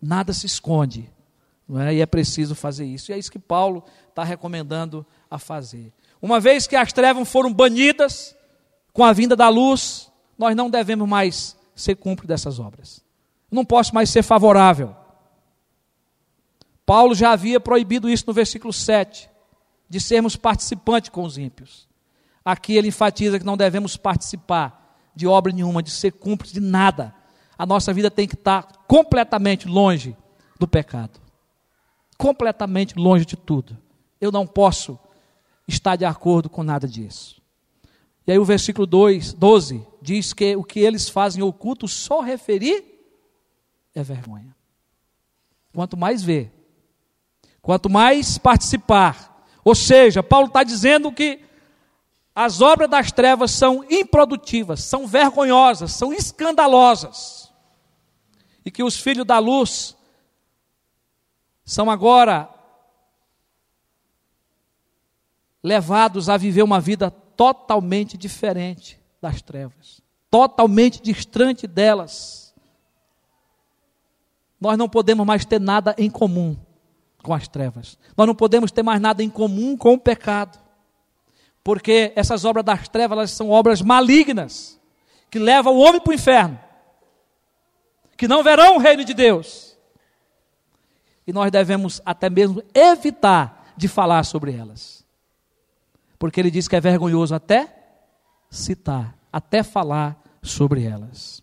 nada 0.00 0.32
se 0.32 0.46
esconde. 0.46 1.10
Não 1.68 1.80
é? 1.80 1.94
E 1.94 2.00
é 2.00 2.06
preciso 2.06 2.54
fazer 2.54 2.86
isso. 2.86 3.10
E 3.10 3.14
é 3.14 3.18
isso 3.18 3.30
que 3.30 3.38
Paulo 3.38 3.84
está 4.08 4.24
recomendando 4.24 5.04
a 5.30 5.38
fazer. 5.38 5.92
Uma 6.20 6.40
vez 6.40 6.66
que 6.66 6.74
as 6.74 6.92
trevas 6.92 7.28
foram 7.28 7.52
banidas 7.52 8.34
com 8.92 9.04
a 9.04 9.12
vinda 9.12 9.36
da 9.36 9.48
luz, 9.48 10.10
nós 10.36 10.56
não 10.56 10.70
devemos 10.70 11.06
mais 11.06 11.57
ser 11.80 11.96
cúmplice 11.96 12.28
dessas 12.28 12.58
obras. 12.58 13.04
Não 13.50 13.64
posso 13.64 13.94
mais 13.94 14.10
ser 14.10 14.22
favorável. 14.22 14.94
Paulo 16.84 17.14
já 17.14 17.32
havia 17.32 17.60
proibido 17.60 18.08
isso 18.08 18.24
no 18.26 18.32
versículo 18.32 18.72
7, 18.72 19.28
de 19.88 20.00
sermos 20.00 20.36
participantes 20.36 21.10
com 21.10 21.22
os 21.22 21.38
ímpios. 21.38 21.88
Aqui 22.44 22.76
ele 22.76 22.88
enfatiza 22.88 23.38
que 23.38 23.44
não 23.44 23.56
devemos 23.56 23.96
participar 23.96 24.96
de 25.14 25.26
obra 25.26 25.52
nenhuma, 25.52 25.82
de 25.82 25.90
ser 25.90 26.12
cúmplice 26.12 26.54
de 26.54 26.60
nada. 26.60 27.14
A 27.58 27.66
nossa 27.66 27.92
vida 27.92 28.10
tem 28.10 28.26
que 28.26 28.34
estar 28.34 28.62
completamente 28.86 29.66
longe 29.66 30.16
do 30.58 30.66
pecado 30.66 31.20
completamente 32.18 32.98
longe 32.98 33.24
de 33.24 33.36
tudo. 33.36 33.78
Eu 34.20 34.32
não 34.32 34.44
posso 34.44 34.98
estar 35.66 35.94
de 35.94 36.04
acordo 36.04 36.50
com 36.50 36.64
nada 36.64 36.88
disso. 36.88 37.40
E 38.26 38.32
aí 38.32 38.38
o 38.38 38.44
versículo 38.44 38.86
2, 38.86 39.32
12 39.32 39.86
diz 40.00 40.32
que 40.32 40.56
o 40.56 40.64
que 40.64 40.80
eles 40.80 41.08
fazem 41.08 41.42
oculto 41.42 41.88
só 41.88 42.20
referir 42.20 42.84
é 43.94 44.02
vergonha. 44.02 44.54
Quanto 45.72 45.96
mais 45.96 46.22
ver, 46.22 46.52
quanto 47.60 47.90
mais 47.90 48.38
participar. 48.38 49.46
Ou 49.64 49.74
seja, 49.74 50.22
Paulo 50.22 50.46
está 50.48 50.62
dizendo 50.62 51.12
que 51.12 51.44
as 52.34 52.60
obras 52.60 52.88
das 52.88 53.12
trevas 53.12 53.50
são 53.50 53.84
improdutivas, 53.90 54.82
são 54.84 55.06
vergonhosas, 55.06 55.92
são 55.92 56.12
escandalosas. 56.12 57.52
E 58.64 58.70
que 58.70 58.82
os 58.82 58.98
filhos 58.98 59.26
da 59.26 59.38
luz 59.38 59.96
são 61.64 61.90
agora 61.90 62.48
levados 65.62 66.28
a 66.28 66.36
viver 66.36 66.62
uma 66.62 66.80
vida 66.80 67.10
totalmente 67.10 68.16
diferente 68.16 68.97
das 69.20 69.42
trevas, 69.42 70.00
totalmente 70.30 71.02
distante 71.02 71.66
delas. 71.66 72.54
Nós 74.60 74.76
não 74.76 74.88
podemos 74.88 75.26
mais 75.26 75.44
ter 75.44 75.60
nada 75.60 75.94
em 75.98 76.10
comum 76.10 76.56
com 77.22 77.32
as 77.32 77.46
trevas. 77.46 77.98
Nós 78.16 78.26
não 78.26 78.34
podemos 78.34 78.72
ter 78.72 78.82
mais 78.82 79.00
nada 79.00 79.22
em 79.22 79.30
comum 79.30 79.76
com 79.76 79.94
o 79.94 79.98
pecado. 79.98 80.58
Porque 81.62 82.12
essas 82.16 82.44
obras 82.44 82.64
das 82.64 82.88
trevas 82.88 83.16
elas 83.16 83.30
são 83.30 83.50
obras 83.50 83.82
malignas 83.82 84.80
que 85.30 85.38
levam 85.38 85.76
o 85.76 85.80
homem 85.80 86.00
para 86.00 86.10
o 86.10 86.14
inferno. 86.14 86.58
Que 88.16 88.26
não 88.26 88.42
verão 88.42 88.76
o 88.76 88.80
reino 88.80 89.04
de 89.04 89.14
Deus 89.14 89.68
e 91.28 91.32
nós 91.32 91.50
devemos 91.50 92.00
até 92.06 92.30
mesmo 92.30 92.62
evitar 92.72 93.74
de 93.76 93.86
falar 93.86 94.24
sobre 94.24 94.54
elas. 94.54 95.04
Porque 96.18 96.40
ele 96.40 96.50
diz 96.50 96.66
que 96.66 96.74
é 96.74 96.80
vergonhoso 96.80 97.34
até 97.34 97.77
citar, 98.50 99.16
até 99.32 99.62
falar 99.62 100.20
sobre 100.42 100.84
elas. 100.84 101.42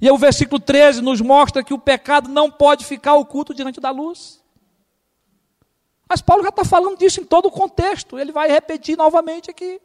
E 0.00 0.10
o 0.10 0.16
versículo 0.16 0.60
13 0.60 1.00
nos 1.02 1.20
mostra 1.20 1.64
que 1.64 1.74
o 1.74 1.78
pecado 1.78 2.28
não 2.28 2.50
pode 2.50 2.84
ficar 2.84 3.14
oculto 3.14 3.52
diante 3.52 3.80
da 3.80 3.90
luz. 3.90 4.40
Mas 6.08 6.22
Paulo 6.22 6.42
já 6.42 6.48
está 6.48 6.64
falando 6.64 6.96
disso 6.96 7.20
em 7.20 7.24
todo 7.24 7.46
o 7.46 7.50
contexto, 7.50 8.18
ele 8.18 8.32
vai 8.32 8.48
repetir 8.48 8.96
novamente 8.96 9.50
aqui. 9.50 9.80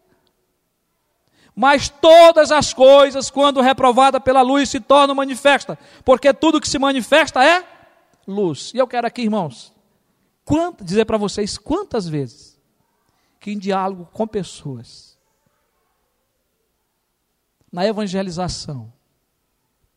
Mas 1.55 1.89
todas 1.89 2.51
as 2.51 2.73
coisas, 2.73 3.29
quando 3.29 3.61
reprovada 3.61 4.19
pela 4.19 4.41
luz, 4.41 4.69
se 4.69 4.79
tornam 4.79 5.13
manifestas, 5.13 5.77
porque 6.03 6.33
tudo 6.33 6.61
que 6.61 6.67
se 6.67 6.79
manifesta 6.79 7.43
é 7.43 7.63
luz. 8.27 8.71
E 8.73 8.77
eu 8.77 8.87
quero 8.87 9.05
aqui, 9.05 9.21
irmãos, 9.23 9.73
dizer 10.81 11.05
para 11.05 11.17
vocês 11.17 11.57
quantas 11.57 12.07
vezes 12.07 12.59
que 13.39 13.51
em 13.51 13.57
diálogo 13.57 14.07
com 14.11 14.25
pessoas, 14.25 15.12
na 17.73 17.83
evangelização, 17.87 18.93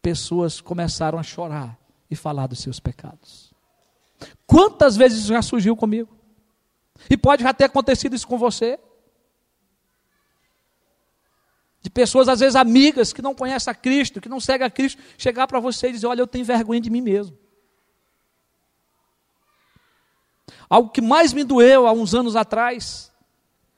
pessoas 0.01 0.63
começaram 0.63 1.19
a 1.19 1.23
chorar 1.23 1.79
e 2.11 2.17
falar 2.17 2.47
dos 2.47 2.61
seus 2.61 2.81
pecados. 2.81 3.53
Quantas 4.47 4.97
vezes 4.97 5.19
isso 5.19 5.29
já 5.29 5.43
surgiu 5.43 5.77
comigo? 5.77 6.17
E 7.11 7.19
pode 7.19 7.43
já 7.43 7.53
ter 7.53 7.65
acontecido 7.65 8.17
isso 8.17 8.27
com 8.27 8.39
você. 8.39 8.81
De 11.83 11.91
pessoas, 11.91 12.31
às 12.31 12.41
vezes 12.41 12.57
amigas, 12.57 13.13
que 13.13 13.21
não 13.21 13.35
conhecem 13.35 13.71
a 13.71 13.75
Cristo, 13.75 14.23
que 14.23 14.29
não 14.29 14.41
seguem 14.41 14.67
a 14.67 14.71
Cristo, 14.71 15.03
chegar 15.19 15.47
para 15.47 15.61
você 15.61 15.89
e 15.89 15.93
dizer: 15.93 16.07
Olha, 16.07 16.23
eu 16.23 16.27
tenho 16.27 16.47
vergonha 16.47 16.81
de 16.81 16.89
mim 16.89 17.03
mesmo. 17.03 17.37
Algo 20.69 20.89
que 20.89 21.03
mais 21.03 21.35
me 21.35 21.45
doeu 21.45 21.87
há 21.87 21.93
uns 21.93 22.15
anos 22.15 22.37
atrás 22.37 23.13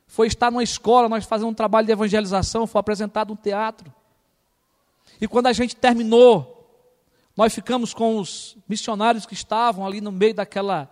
foi 0.09 0.27
estar 0.27 0.51
numa 0.51 0.65
escola, 0.65 1.09
nós 1.09 1.25
fazendo 1.25 1.49
um 1.49 1.55
trabalho 1.55 1.87
de 1.87 1.93
evangelização, 1.93 2.67
foi 2.67 2.81
apresentado 2.81 3.33
um 3.33 3.37
teatro. 3.37 3.95
E 5.21 5.29
quando 5.29 5.47
a 5.47 5.53
gente 5.53 5.77
terminou, 5.77 6.55
nós 7.37 7.55
ficamos 7.55 7.95
com 7.95 8.19
os 8.19 8.57
missionários 8.69 9.25
que 9.25 9.35
estavam 9.35 9.87
ali 9.87 10.01
no 10.01 10.11
meio 10.11 10.35
daquela 10.35 10.91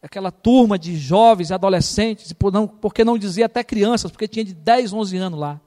aquela 0.00 0.30
turma 0.30 0.78
de 0.78 0.96
jovens 0.96 1.50
adolescentes, 1.50 2.30
e 2.30 2.34
por, 2.34 2.52
não, 2.52 2.68
porque 2.68 3.02
não 3.02 3.18
dizia 3.18 3.46
até 3.46 3.64
crianças, 3.64 4.12
porque 4.12 4.28
tinha 4.28 4.44
de 4.44 4.54
10, 4.54 4.92
11 4.92 5.16
anos 5.16 5.40
lá. 5.40 5.60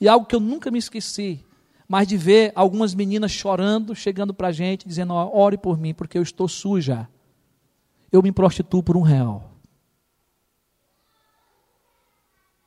E 0.00 0.08
algo 0.08 0.24
que 0.24 0.34
eu 0.34 0.40
nunca 0.40 0.70
me 0.70 0.78
esqueci, 0.78 1.44
mas 1.86 2.08
de 2.08 2.16
ver 2.16 2.50
algumas 2.54 2.94
meninas 2.94 3.30
chorando, 3.30 3.94
chegando 3.94 4.32
para 4.32 4.48
a 4.48 4.52
gente, 4.52 4.88
dizendo: 4.88 5.12
ore 5.12 5.58
por 5.58 5.78
mim, 5.78 5.92
porque 5.92 6.16
eu 6.16 6.22
estou 6.22 6.48
suja 6.48 7.06
eu 8.14 8.22
me 8.22 8.30
prostituo 8.30 8.80
por 8.80 8.96
um 8.96 9.02
real. 9.02 9.50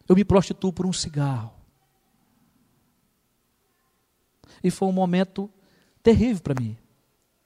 Eu 0.07 0.15
me 0.15 0.23
prostituo 0.23 0.71
por 0.71 0.85
um 0.85 0.93
cigarro. 0.93 1.51
E 4.63 4.71
foi 4.71 4.87
um 4.87 4.93
momento 4.93 5.49
terrível 6.01 6.41
para 6.41 6.59
mim 6.59 6.77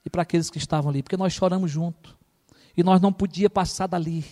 e 0.05 0.09
para 0.09 0.21
aqueles 0.21 0.49
que 0.49 0.57
estavam 0.57 0.89
ali, 0.89 1.03
porque 1.03 1.17
nós 1.17 1.33
choramos 1.33 1.69
junto 1.69 2.17
e 2.75 2.83
nós 2.83 3.01
não 3.01 3.11
podia 3.11 3.49
passar 3.49 3.87
dali. 3.87 4.25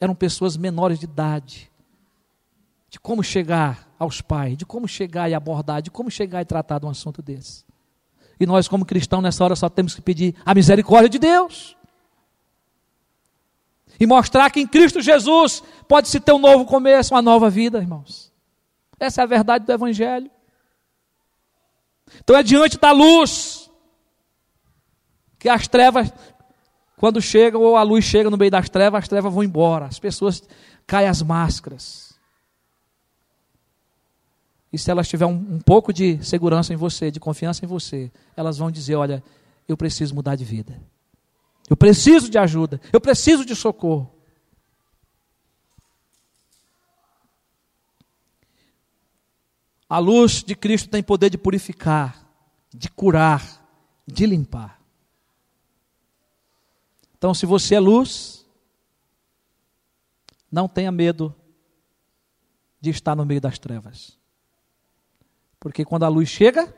Eram 0.00 0.14
pessoas 0.14 0.56
menores 0.56 0.98
de 0.98 1.04
idade. 1.04 1.70
De 2.90 3.00
como 3.00 3.24
chegar 3.24 3.92
aos 3.98 4.20
pais, 4.20 4.56
de 4.56 4.64
como 4.64 4.86
chegar 4.86 5.28
e 5.28 5.34
abordar, 5.34 5.82
de 5.82 5.90
como 5.90 6.10
chegar 6.10 6.42
e 6.42 6.44
tratar 6.44 6.78
de 6.78 6.86
um 6.86 6.90
assunto 6.90 7.20
desse. 7.20 7.64
E 8.38 8.46
nós, 8.46 8.68
como 8.68 8.84
cristãos, 8.84 9.22
nessa 9.22 9.42
hora 9.42 9.56
só 9.56 9.68
temos 9.68 9.94
que 9.94 10.00
pedir 10.00 10.36
a 10.44 10.54
misericórdia 10.54 11.08
de 11.08 11.18
Deus 11.18 11.76
e 13.98 14.06
mostrar 14.06 14.50
que 14.50 14.60
em 14.60 14.66
Cristo 14.66 15.00
Jesus 15.00 15.62
pode 15.88 16.08
se 16.08 16.20
ter 16.20 16.32
um 16.32 16.38
novo 16.38 16.64
começo, 16.64 17.14
uma 17.14 17.22
nova 17.22 17.48
vida, 17.48 17.78
irmãos. 17.78 18.32
Essa 18.98 19.22
é 19.22 19.24
a 19.24 19.26
verdade 19.26 19.64
do 19.64 19.72
Evangelho. 19.72 20.30
Então 22.20 22.36
é 22.36 22.42
diante 22.42 22.78
da 22.78 22.92
luz 22.92 23.70
que 25.38 25.48
as 25.48 25.68
trevas, 25.68 26.12
quando 26.96 27.20
chegam, 27.20 27.60
ou 27.60 27.76
a 27.76 27.82
luz 27.82 28.04
chega 28.04 28.30
no 28.30 28.36
meio 28.36 28.50
das 28.50 28.68
trevas, 28.68 29.02
as 29.02 29.08
trevas 29.08 29.32
vão 29.32 29.42
embora, 29.42 29.86
as 29.86 29.98
pessoas 29.98 30.42
caem 30.86 31.08
as 31.08 31.22
máscaras. 31.22 32.14
E 34.72 34.78
se 34.78 34.90
elas 34.90 35.08
tiverem 35.08 35.34
um, 35.34 35.56
um 35.56 35.60
pouco 35.60 35.92
de 35.92 36.22
segurança 36.24 36.72
em 36.72 36.76
você, 36.76 37.10
de 37.10 37.20
confiança 37.20 37.64
em 37.64 37.68
você, 37.68 38.10
elas 38.36 38.58
vão 38.58 38.70
dizer: 38.70 38.96
Olha, 38.96 39.22
eu 39.68 39.76
preciso 39.76 40.14
mudar 40.14 40.34
de 40.34 40.44
vida. 40.44 40.80
Eu 41.68 41.76
preciso 41.76 42.28
de 42.28 42.38
ajuda, 42.38 42.80
eu 42.92 43.00
preciso 43.00 43.44
de 43.44 43.56
socorro. 43.56 44.12
A 49.88 49.98
luz 49.98 50.42
de 50.42 50.54
Cristo 50.54 50.88
tem 50.90 51.02
poder 51.02 51.30
de 51.30 51.38
purificar, 51.38 52.28
de 52.72 52.90
curar, 52.90 53.64
de 54.06 54.26
limpar. 54.26 54.80
Então, 57.16 57.32
se 57.32 57.46
você 57.46 57.76
é 57.76 57.80
luz, 57.80 58.46
não 60.50 60.68
tenha 60.68 60.92
medo 60.92 61.34
de 62.80 62.90
estar 62.90 63.16
no 63.16 63.24
meio 63.24 63.40
das 63.40 63.58
trevas. 63.58 64.18
Porque 65.58 65.84
quando 65.84 66.02
a 66.02 66.08
luz 66.08 66.28
chega, 66.28 66.76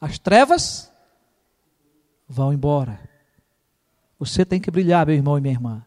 as 0.00 0.18
trevas 0.18 0.92
vão 2.28 2.52
embora. 2.52 3.07
Você 4.18 4.44
tem 4.44 4.60
que 4.60 4.70
brilhar, 4.70 5.06
meu 5.06 5.14
irmão 5.14 5.38
e 5.38 5.40
minha 5.40 5.54
irmã. 5.54 5.84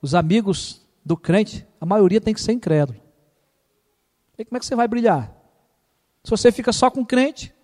Os 0.00 0.14
amigos 0.14 0.82
do 1.04 1.16
crente, 1.16 1.66
a 1.80 1.86
maioria 1.86 2.20
tem 2.20 2.34
que 2.34 2.40
ser 2.40 2.52
incrédulo. 2.52 3.00
E 4.36 4.44
como 4.44 4.56
é 4.56 4.60
que 4.60 4.66
você 4.66 4.76
vai 4.76 4.86
brilhar? 4.86 5.32
Se 6.22 6.30
você 6.30 6.52
fica 6.52 6.72
só 6.72 6.90
com 6.90 7.04
crente, 7.04 7.54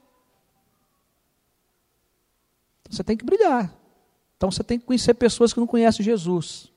você 2.89 3.05
tem 3.05 3.17
que 3.17 3.25
brilhar. 3.25 3.73
Então 4.37 4.51
você 4.51 4.65
tem 4.65 4.79
que 4.79 4.87
conhecer 4.87 5.15
pessoas 5.15 5.53
que 5.53 5.61
não 5.61 5.67
conhecem 5.67 6.05
Jesus. 6.05 6.73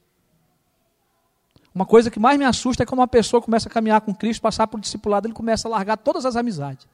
Uma 1.74 1.86
coisa 1.86 2.12
que 2.12 2.20
mais 2.20 2.38
me 2.38 2.46
assusta 2.46 2.84
é 2.84 2.86
quando 2.86 3.00
uma 3.00 3.08
pessoa 3.08 3.42
começa 3.42 3.68
a 3.68 3.72
caminhar 3.72 4.02
com 4.02 4.14
Cristo, 4.14 4.42
passar 4.42 4.68
por 4.68 4.80
discipulado, 4.80 5.28
ele 5.28 5.34
começa 5.34 5.68
a 5.68 5.72
largar 5.72 5.98
todas 5.98 6.26
as 6.26 6.36
amizades. 6.36 6.88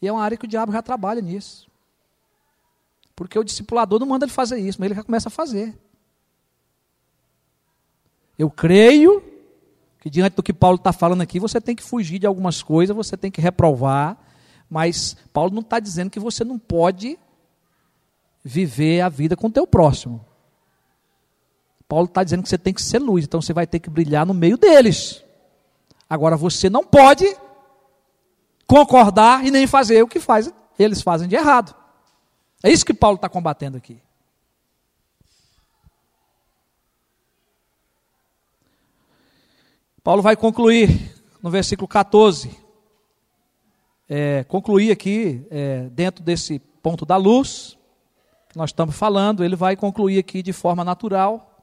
E 0.00 0.08
é 0.08 0.12
uma 0.12 0.22
área 0.22 0.38
que 0.38 0.44
o 0.44 0.48
diabo 0.48 0.72
já 0.72 0.80
trabalha 0.80 1.20
nisso. 1.20 1.67
Porque 3.18 3.36
o 3.36 3.42
discipulador 3.42 3.98
não 3.98 4.06
manda 4.06 4.24
ele 4.24 4.32
fazer 4.32 4.60
isso, 4.60 4.78
mas 4.78 4.86
ele 4.86 4.94
já 4.94 5.02
começa 5.02 5.28
a 5.28 5.30
fazer. 5.30 5.76
Eu 8.38 8.48
creio 8.48 9.20
que 9.98 10.08
diante 10.08 10.36
do 10.36 10.42
que 10.42 10.52
Paulo 10.52 10.76
está 10.76 10.92
falando 10.92 11.20
aqui, 11.20 11.40
você 11.40 11.60
tem 11.60 11.74
que 11.74 11.82
fugir 11.82 12.20
de 12.20 12.28
algumas 12.28 12.62
coisas, 12.62 12.94
você 12.94 13.16
tem 13.16 13.28
que 13.28 13.40
reprovar, 13.40 14.16
mas 14.70 15.16
Paulo 15.32 15.52
não 15.52 15.62
está 15.62 15.80
dizendo 15.80 16.10
que 16.10 16.20
você 16.20 16.44
não 16.44 16.60
pode 16.60 17.18
viver 18.44 19.00
a 19.00 19.08
vida 19.08 19.36
com 19.36 19.48
o 19.48 19.52
teu 19.52 19.66
próximo. 19.66 20.24
Paulo 21.88 22.04
está 22.04 22.22
dizendo 22.22 22.44
que 22.44 22.48
você 22.48 22.56
tem 22.56 22.72
que 22.72 22.80
ser 22.80 23.00
luz, 23.00 23.24
então 23.24 23.42
você 23.42 23.52
vai 23.52 23.66
ter 23.66 23.80
que 23.80 23.90
brilhar 23.90 24.24
no 24.24 24.32
meio 24.32 24.56
deles. 24.56 25.24
Agora 26.08 26.36
você 26.36 26.70
não 26.70 26.84
pode 26.84 27.26
concordar 28.64 29.44
e 29.44 29.50
nem 29.50 29.66
fazer 29.66 30.04
o 30.04 30.06
que 30.06 30.20
faz, 30.20 30.52
eles 30.78 31.02
fazem 31.02 31.26
de 31.26 31.34
errado. 31.34 31.74
É 32.62 32.70
isso 32.70 32.84
que 32.84 32.94
Paulo 32.94 33.16
está 33.16 33.28
combatendo 33.28 33.76
aqui. 33.76 34.00
Paulo 40.02 40.22
vai 40.22 40.36
concluir 40.36 41.14
no 41.42 41.50
versículo 41.50 41.86
14. 41.86 42.50
É, 44.08 44.42
concluir 44.44 44.90
aqui, 44.90 45.46
é, 45.50 45.88
dentro 45.90 46.24
desse 46.24 46.58
ponto 46.58 47.04
da 47.04 47.16
luz, 47.16 47.76
que 48.48 48.56
nós 48.56 48.70
estamos 48.70 48.96
falando, 48.96 49.44
ele 49.44 49.54
vai 49.54 49.76
concluir 49.76 50.18
aqui 50.18 50.42
de 50.42 50.52
forma 50.52 50.82
natural. 50.82 51.62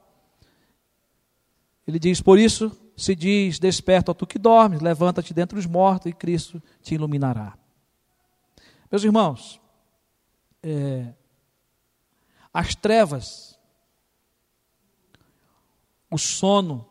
Ele 1.86 1.98
diz: 1.98 2.20
Por 2.20 2.38
isso 2.38 2.70
se 2.96 3.14
diz: 3.14 3.58
Desperta, 3.58 4.12
ó 4.12 4.14
tu 4.14 4.26
que 4.26 4.38
dormes, 4.38 4.80
levanta-te 4.80 5.34
dentre 5.34 5.58
os 5.58 5.66
mortos 5.66 6.10
e 6.10 6.14
Cristo 6.14 6.62
te 6.80 6.94
iluminará. 6.94 7.58
Meus 8.90 9.02
irmãos, 9.02 9.60
é, 10.68 11.14
as 12.52 12.74
trevas, 12.74 13.56
o 16.10 16.18
sono 16.18 16.84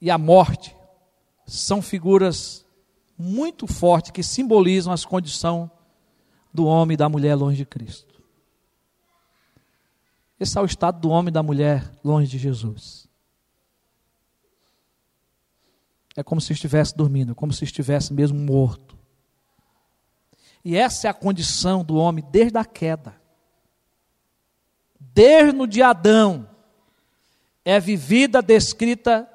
e 0.00 0.10
a 0.10 0.16
morte 0.16 0.74
são 1.46 1.82
figuras 1.82 2.64
muito 3.18 3.66
fortes 3.66 4.12
que 4.12 4.22
simbolizam 4.22 4.92
as 4.92 5.04
condições 5.04 5.68
do 6.54 6.64
homem 6.64 6.94
e 6.94 6.96
da 6.96 7.08
mulher 7.08 7.34
longe 7.34 7.58
de 7.58 7.66
Cristo. 7.66 8.22
Esse 10.40 10.56
é 10.56 10.60
o 10.62 10.64
estado 10.64 11.00
do 11.00 11.10
homem 11.10 11.28
e 11.28 11.32
da 11.32 11.42
mulher 11.42 11.92
longe 12.02 12.30
de 12.30 12.38
Jesus. 12.38 13.08
É 16.16 16.22
como 16.22 16.40
se 16.40 16.52
estivesse 16.52 16.96
dormindo, 16.96 17.34
como 17.34 17.52
se 17.52 17.64
estivesse 17.64 18.14
mesmo 18.14 18.38
morto. 18.38 18.87
E 20.64 20.76
essa 20.76 21.06
é 21.06 21.10
a 21.10 21.14
condição 21.14 21.84
do 21.84 21.96
homem 21.96 22.24
desde 22.30 22.58
a 22.58 22.64
queda. 22.64 23.14
Desde 24.98 25.52
no 25.52 25.66
de 25.66 25.82
Adão, 25.82 26.48
é 27.64 27.78
vivida, 27.78 28.42
descrita 28.42 29.28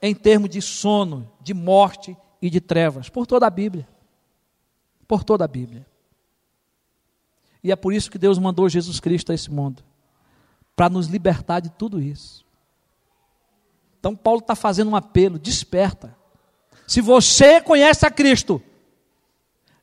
em 0.00 0.14
termos 0.14 0.50
de 0.50 0.62
sono, 0.62 1.30
de 1.40 1.52
morte 1.52 2.16
e 2.40 2.48
de 2.48 2.60
trevas, 2.60 3.08
por 3.08 3.26
toda 3.26 3.46
a 3.46 3.50
Bíblia. 3.50 3.88
Por 5.06 5.24
toda 5.24 5.44
a 5.44 5.48
Bíblia. 5.48 5.86
E 7.62 7.72
é 7.72 7.76
por 7.76 7.92
isso 7.92 8.10
que 8.10 8.18
Deus 8.18 8.38
mandou 8.38 8.68
Jesus 8.68 9.00
Cristo 9.00 9.32
a 9.32 9.34
esse 9.34 9.50
mundo 9.50 9.82
para 10.76 10.88
nos 10.88 11.08
libertar 11.08 11.60
de 11.60 11.70
tudo 11.70 12.00
isso. 12.00 12.46
Então, 13.98 14.14
Paulo 14.14 14.40
está 14.40 14.54
fazendo 14.54 14.90
um 14.90 14.96
apelo: 14.96 15.38
desperta. 15.38 16.16
Se 16.86 17.00
você 17.00 17.60
conhece 17.60 18.06
a 18.06 18.10
Cristo, 18.10 18.62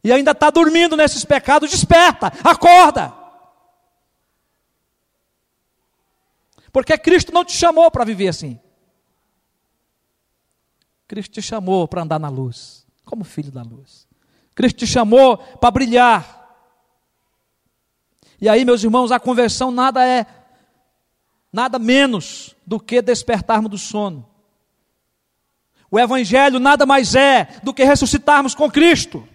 e 0.06 0.12
ainda 0.12 0.32
está 0.34 0.52
dormindo 0.52 0.96
nesses 0.96 1.26
pecados, 1.26 1.72
desperta, 1.72 2.32
acorda. 2.44 3.12
Porque 6.72 6.96
Cristo 6.96 7.34
não 7.34 7.44
te 7.44 7.54
chamou 7.54 7.90
para 7.90 8.06
viver 8.06 8.28
assim. 8.28 8.60
Cristo 11.08 11.32
te 11.32 11.42
chamou 11.42 11.88
para 11.88 12.04
andar 12.04 12.20
na 12.20 12.30
luz, 12.30 12.86
como 13.04 13.24
filho 13.24 13.52
da 13.52 13.64
luz. 13.64 14.08
Cristo 14.54 14.78
te 14.78 14.86
chamou 14.86 15.40
para 15.40 15.72
brilhar. 15.72 16.56
E 18.40 18.48
aí, 18.48 18.64
meus 18.64 18.84
irmãos, 18.84 19.12
a 19.12 19.20
conversão 19.20 19.72
nada 19.72 20.06
é 20.06 20.28
nada 21.52 21.80
menos 21.80 22.56
do 22.64 22.80
que 22.80 23.02
despertarmos 23.02 23.72
do 23.72 23.78
sono. 23.80 24.30
O 25.90 26.00
evangelho 26.00 26.60
nada 26.60 26.86
mais 26.86 27.16
é 27.16 27.60
do 27.64 27.74
que 27.74 27.84
ressuscitarmos 27.84 28.54
com 28.54 28.70
Cristo 28.70 29.28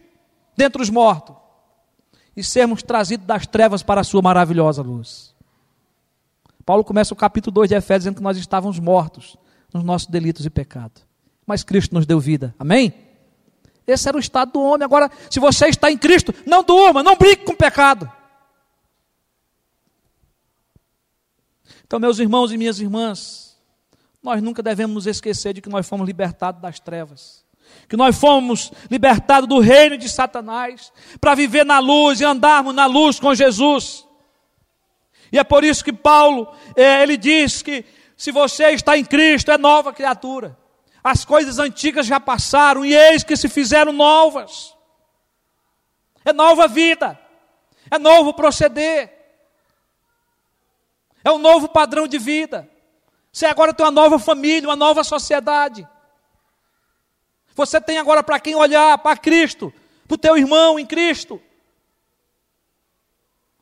dentre 0.61 0.83
os 0.83 0.91
mortos 0.91 1.35
e 2.37 2.45
sermos 2.45 2.83
trazidos 2.83 3.27
das 3.27 3.47
trevas 3.47 3.83
para 3.83 4.03
a 4.03 4.05
sua 4.05 4.21
maravilhosa 4.21 4.83
luz. 4.83 5.35
Paulo 6.67 6.85
começa 6.85 7.15
o 7.15 7.17
capítulo 7.17 7.55
2 7.55 7.71
de 7.71 7.75
Efésios 7.75 8.03
dizendo 8.03 8.17
que 8.17 8.23
nós 8.23 8.37
estávamos 8.37 8.79
mortos 8.79 9.39
nos 9.73 9.83
nossos 9.83 10.09
delitos 10.09 10.45
e 10.45 10.51
pecados. 10.51 11.03
Mas 11.47 11.65
Cristo 11.65 11.95
nos 11.95 12.05
deu 12.05 12.21
vida. 12.21 12.55
Amém? 12.59 12.93
Esse 13.87 14.07
era 14.07 14.17
o 14.17 14.21
estado 14.21 14.53
do 14.53 14.61
homem. 14.61 14.85
Agora, 14.85 15.11
se 15.31 15.41
você 15.41 15.67
está 15.67 15.91
em 15.91 15.97
Cristo, 15.97 16.35
não 16.47 16.63
durma, 16.63 17.03
não 17.03 17.17
brinque 17.17 17.45
com 17.45 17.53
o 17.53 17.57
pecado. 17.57 18.11
Então, 21.87 21.99
meus 21.99 22.19
irmãos 22.19 22.53
e 22.53 22.59
minhas 22.59 22.79
irmãs, 22.79 23.59
nós 24.23 24.43
nunca 24.43 24.63
devemos 24.63 24.95
nos 24.95 25.07
esquecer 25.07 25.55
de 25.55 25.63
que 25.63 25.71
nós 25.71 25.89
fomos 25.89 26.07
libertados 26.07 26.61
das 26.61 26.79
trevas 26.79 27.45
que 27.89 27.97
nós 27.97 28.19
fomos 28.19 28.73
libertados 28.91 29.49
do 29.49 29.59
reino 29.59 29.99
de 29.99 30.09
Satanás, 30.09 30.93
para 31.21 31.35
viver 31.35 31.65
na 31.65 31.79
luz 31.79 32.21
e 32.21 32.25
andarmos 32.25 32.75
na 32.75 32.87
luz 32.87 33.19
com 33.19 33.35
Jesus. 33.35 34.07
E 35.33 35.39
é 35.39 35.45
por 35.45 35.65
isso 35.65 35.85
que 35.85 35.93
Paulo, 35.93 36.53
é, 36.77 37.03
ele 37.03 37.17
diz 37.17 37.63
que 37.63 37.85
se 38.17 38.31
você 38.31 38.71
está 38.71 38.97
em 38.97 39.05
Cristo, 39.05 39.51
é 39.51 39.59
nova 39.59 39.93
criatura. 39.93 40.57
As 41.03 41.25
coisas 41.25 41.59
antigas 41.59 42.07
já 42.07 42.21
passaram 42.21 42.85
e 42.85 42.95
eis 42.95 43.25
que 43.25 43.37
se 43.37 43.49
fizeram 43.49 43.93
novas. 43.93 44.77
É 46.25 46.33
nova 46.33 46.69
vida, 46.69 47.19
é 47.91 47.99
novo 47.99 48.35
proceder, 48.35 49.11
é 51.25 51.31
um 51.31 51.39
novo 51.39 51.69
padrão 51.69 52.07
de 52.07 52.19
vida. 52.19 52.69
Você 53.33 53.47
agora 53.47 53.73
tem 53.73 53.85
uma 53.85 53.93
nova 53.93 54.19
família, 54.19 54.69
uma 54.69 54.77
nova 54.77 55.03
sociedade. 55.05 55.89
Você 57.61 57.79
tem 57.79 57.99
agora 57.99 58.23
para 58.23 58.41
quem 58.41 58.55
olhar, 58.55 58.97
para 58.97 59.19
Cristo, 59.19 59.71
para 60.09 60.15
o 60.15 60.19
teu 60.19 60.35
irmão 60.35 60.79
em 60.79 60.87
Cristo. 60.87 61.39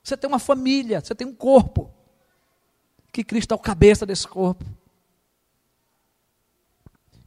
Você 0.00 0.16
tem 0.16 0.28
uma 0.28 0.38
família, 0.38 1.00
você 1.00 1.16
tem 1.16 1.26
um 1.26 1.34
corpo. 1.34 1.92
Que 3.12 3.24
Cristo 3.24 3.54
é 3.54 3.56
o 3.56 3.58
cabeça 3.58 4.06
desse 4.06 4.28
corpo. 4.28 4.64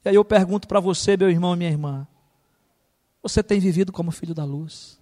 E 0.06 0.08
aí 0.08 0.16
eu 0.16 0.24
pergunto 0.24 0.66
para 0.66 0.80
você, 0.80 1.18
meu 1.18 1.30
irmão 1.30 1.54
e 1.56 1.58
minha 1.58 1.70
irmã: 1.70 2.08
você 3.22 3.44
tem 3.44 3.60
vivido 3.60 3.92
como 3.92 4.10
filho 4.10 4.34
da 4.34 4.46
luz? 4.46 4.98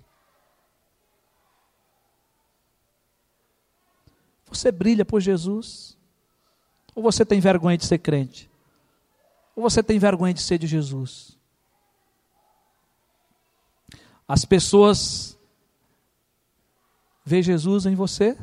Você 4.47 4.71
brilha 4.71 5.05
por 5.05 5.21
Jesus? 5.21 5.95
Ou 6.95 7.03
você 7.03 7.23
tem 7.23 7.39
vergonha 7.39 7.77
de 7.77 7.85
ser 7.85 7.99
crente? 7.99 8.49
Ou 9.55 9.61
você 9.61 9.83
tem 9.83 9.99
vergonha 9.99 10.33
de 10.33 10.41
ser 10.41 10.57
de 10.57 10.65
Jesus? 10.65 11.37
As 14.29 14.45
pessoas 14.45 15.35
veem 17.25 17.41
Jesus 17.41 17.87
em 17.87 17.95
você? 17.95 18.37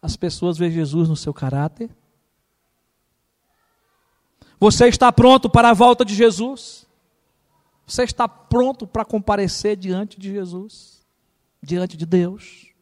As 0.00 0.14
pessoas 0.14 0.56
veem 0.56 0.70
Jesus 0.70 1.08
no 1.08 1.16
seu 1.16 1.34
caráter? 1.34 1.90
Você 4.60 4.86
está 4.86 5.10
pronto 5.10 5.50
para 5.50 5.70
a 5.70 5.74
volta 5.74 6.04
de 6.04 6.14
Jesus? 6.14 6.86
Você 7.84 8.04
está 8.04 8.28
pronto 8.28 8.86
para 8.86 9.04
comparecer 9.04 9.76
diante 9.76 10.20
de 10.20 10.30
Jesus? 10.30 11.04
Diante 11.60 11.96
de 11.96 12.06
Deus? 12.06 12.72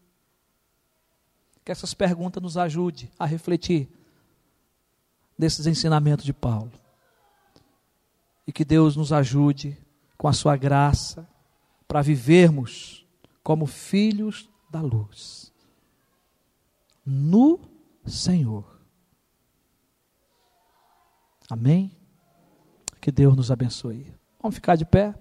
Que 1.64 1.72
essas 1.72 1.94
perguntas 1.94 2.42
nos 2.42 2.58
ajudem 2.58 3.10
a 3.18 3.24
refletir 3.24 3.88
desses 5.38 5.66
ensinamentos 5.66 6.26
de 6.26 6.34
Paulo. 6.34 6.72
E 8.46 8.52
que 8.52 8.66
Deus 8.66 8.96
nos 8.96 9.14
ajude 9.14 9.78
com 10.18 10.28
a 10.28 10.32
sua 10.34 10.54
graça 10.54 11.26
para 11.88 12.02
vivermos 12.02 13.06
como 13.42 13.66
filhos 13.66 14.48
da 14.70 14.82
luz. 14.82 15.52
No 17.04 17.58
Senhor. 18.04 18.78
Amém? 21.48 21.90
Que 23.00 23.10
Deus 23.10 23.34
nos 23.34 23.50
abençoe. 23.50 24.14
Vamos 24.38 24.56
ficar 24.56 24.76
de 24.76 24.84
pé? 24.84 25.14